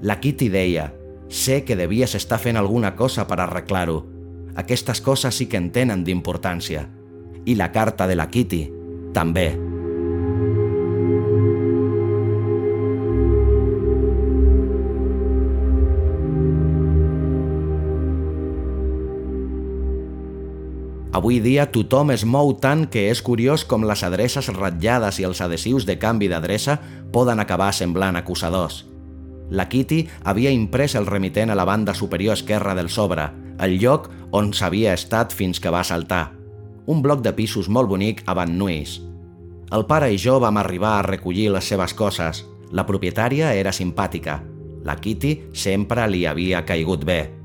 La 0.00 0.20
Kitty 0.20 0.48
deia, 0.48 0.92
sé 1.28 1.64
que 1.64 1.76
devies 1.76 2.14
estar 2.14 2.38
fent 2.40 2.56
alguna 2.56 2.94
cosa 2.96 3.26
per 3.28 3.40
arreglar-ho. 3.42 4.04
Aquestes 4.56 5.02
coses 5.04 5.34
sí 5.34 5.46
que 5.46 5.60
en 5.60 5.70
tenen 5.70 6.04
d'importància. 6.04 6.88
I 7.44 7.54
la 7.54 7.72
carta 7.72 8.06
de 8.06 8.16
la 8.16 8.30
Kitty, 8.30 8.64
també. 9.12 9.67
Avui 21.18 21.40
dia 21.42 21.64
tothom 21.74 22.12
es 22.14 22.22
mou 22.22 22.52
tant 22.62 22.84
que 22.86 23.08
és 23.10 23.18
curiós 23.26 23.64
com 23.66 23.82
les 23.82 24.04
adreces 24.06 24.46
ratllades 24.54 25.16
i 25.18 25.24
els 25.26 25.40
adhesius 25.42 25.82
de 25.82 25.96
canvi 25.98 26.28
d'adreça 26.30 26.76
poden 27.10 27.42
acabar 27.42 27.72
semblant 27.74 28.14
acusadors. 28.14 28.84
La 29.50 29.66
Kitty 29.66 30.04
havia 30.22 30.52
imprès 30.54 30.94
el 30.94 31.08
remitent 31.10 31.50
a 31.50 31.56
la 31.58 31.64
banda 31.66 31.94
superior 31.98 32.38
esquerra 32.38 32.76
del 32.78 32.86
sobre, 32.86 33.24
el 33.58 33.74
lloc 33.82 34.06
on 34.30 34.52
s'havia 34.54 34.92
estat 34.94 35.34
fins 35.34 35.58
que 35.58 35.72
va 35.74 35.82
saltar. 35.82 36.36
Un 36.86 37.02
bloc 37.02 37.24
de 37.26 37.32
pisos 37.34 37.66
molt 37.66 37.90
bonic 37.90 38.22
a 38.26 38.36
Van 38.38 38.54
Nuys. 38.54 39.00
El 39.74 39.88
pare 39.90 40.12
i 40.14 40.22
jo 40.22 40.36
vam 40.38 40.62
arribar 40.62 41.00
a 41.00 41.08
recollir 41.08 41.48
les 41.50 41.66
seves 41.66 41.96
coses. 41.98 42.44
La 42.70 42.86
propietària 42.86 43.56
era 43.58 43.74
simpàtica. 43.74 44.38
La 44.86 44.94
Kitty 44.94 45.34
sempre 45.50 46.06
li 46.06 46.28
havia 46.30 46.62
caigut 46.62 47.02
bé. 47.02 47.37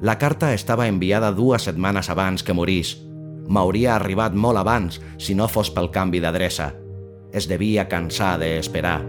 La 0.00 0.16
carta 0.16 0.54
estava 0.56 0.86
enviada 0.88 1.28
dues 1.36 1.66
setmanes 1.68 2.08
abans 2.08 2.40
que 2.40 2.54
morís. 2.56 2.94
M'hauria 3.52 3.98
arribat 3.98 4.32
molt 4.32 4.56
abans 4.56 4.96
si 5.20 5.34
no 5.36 5.44
fos 5.44 5.68
pel 5.76 5.90
canvi 5.92 6.22
d'adreça. 6.24 6.70
Es 7.36 7.44
devia 7.50 7.84
cansar 7.84 8.38
d'esperar. 8.40 9.02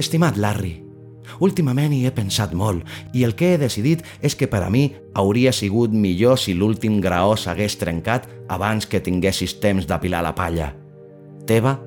Estimat 0.00 0.36
Larry, 0.36 0.89
últimament 1.38 1.94
hi 1.94 2.04
he 2.06 2.12
pensat 2.14 2.54
molt 2.54 2.84
i 3.14 3.24
el 3.24 3.36
que 3.38 3.54
he 3.54 3.60
decidit 3.62 4.04
és 4.20 4.34
que 4.34 4.50
per 4.50 4.64
a 4.66 4.70
mi 4.70 4.90
hauria 5.14 5.52
sigut 5.52 5.94
millor 5.94 6.38
si 6.38 6.54
l'últim 6.54 7.00
graó 7.00 7.36
s'hagués 7.36 7.78
trencat 7.78 8.28
abans 8.48 8.86
que 8.86 9.00
tinguessis 9.00 9.58
temps 9.62 9.86
d'apilar 9.86 10.24
la 10.26 10.34
palla. 10.34 10.72
Teva, 11.46 11.78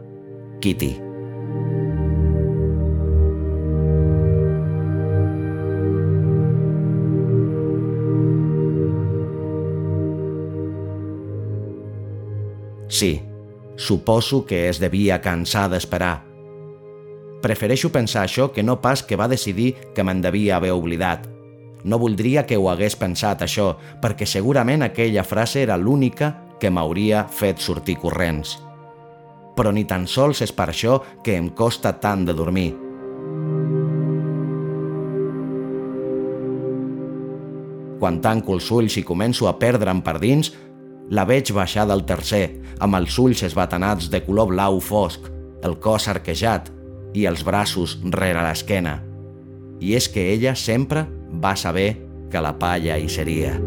Kitty. 0.62 0.94
Sí, 12.94 13.24
suposo 13.76 14.46
que 14.46 14.70
es 14.70 14.78
devia 14.80 15.18
cansar 15.20 15.66
d'esperar. 15.72 16.33
Prefereixo 17.44 17.90
pensar 17.92 18.22
això 18.24 18.54
que 18.56 18.64
no 18.64 18.78
pas 18.80 19.02
que 19.04 19.18
va 19.20 19.28
decidir 19.28 19.74
que 19.94 20.04
me'n 20.08 20.22
devia 20.24 20.56
haver 20.56 20.72
oblidat. 20.72 21.26
No 21.84 22.00
voldria 22.00 22.46
que 22.48 22.56
ho 22.56 22.70
hagués 22.72 22.96
pensat 22.96 23.42
això, 23.44 23.74
perquè 24.00 24.24
segurament 24.24 24.86
aquella 24.86 25.26
frase 25.28 25.60
era 25.60 25.76
l'única 25.76 26.30
que 26.62 26.70
m'hauria 26.72 27.26
fet 27.28 27.60
sortir 27.60 27.98
corrents. 28.00 28.56
Però 29.58 29.74
ni 29.76 29.84
tan 29.84 30.08
sols 30.08 30.40
és 30.46 30.54
per 30.56 30.70
això 30.72 31.02
que 31.24 31.36
em 31.36 31.50
costa 31.52 31.92
tant 32.00 32.24
de 32.24 32.34
dormir. 32.34 32.70
Quan 38.00 38.22
tanco 38.24 38.56
els 38.56 38.70
ulls 38.72 38.96
i 39.00 39.04
començo 39.04 39.50
a 39.50 39.58
perdre'm 39.60 40.00
per 40.04 40.16
dins, 40.24 40.54
la 41.12 41.28
veig 41.28 41.52
baixar 41.52 41.84
del 41.92 42.06
tercer, 42.08 42.46
amb 42.80 42.96
els 42.96 43.20
ulls 43.20 43.44
esbatanats 43.44 44.08
de 44.08 44.24
color 44.24 44.48
blau 44.56 44.80
fosc, 44.80 45.28
el 45.64 45.76
cos 45.84 46.08
arquejat 46.08 46.72
i 47.14 47.28
els 47.30 47.46
braços 47.46 47.98
rere 48.04 48.42
l'esquena. 48.46 49.00
I 49.84 49.96
és 50.00 50.10
que 50.10 50.32
ella 50.34 50.56
sempre 50.56 51.06
va 51.44 51.56
saber 51.60 51.94
que 52.32 52.42
la 52.42 52.58
palla 52.60 52.98
hi 52.98 53.10
seria. 53.10 53.58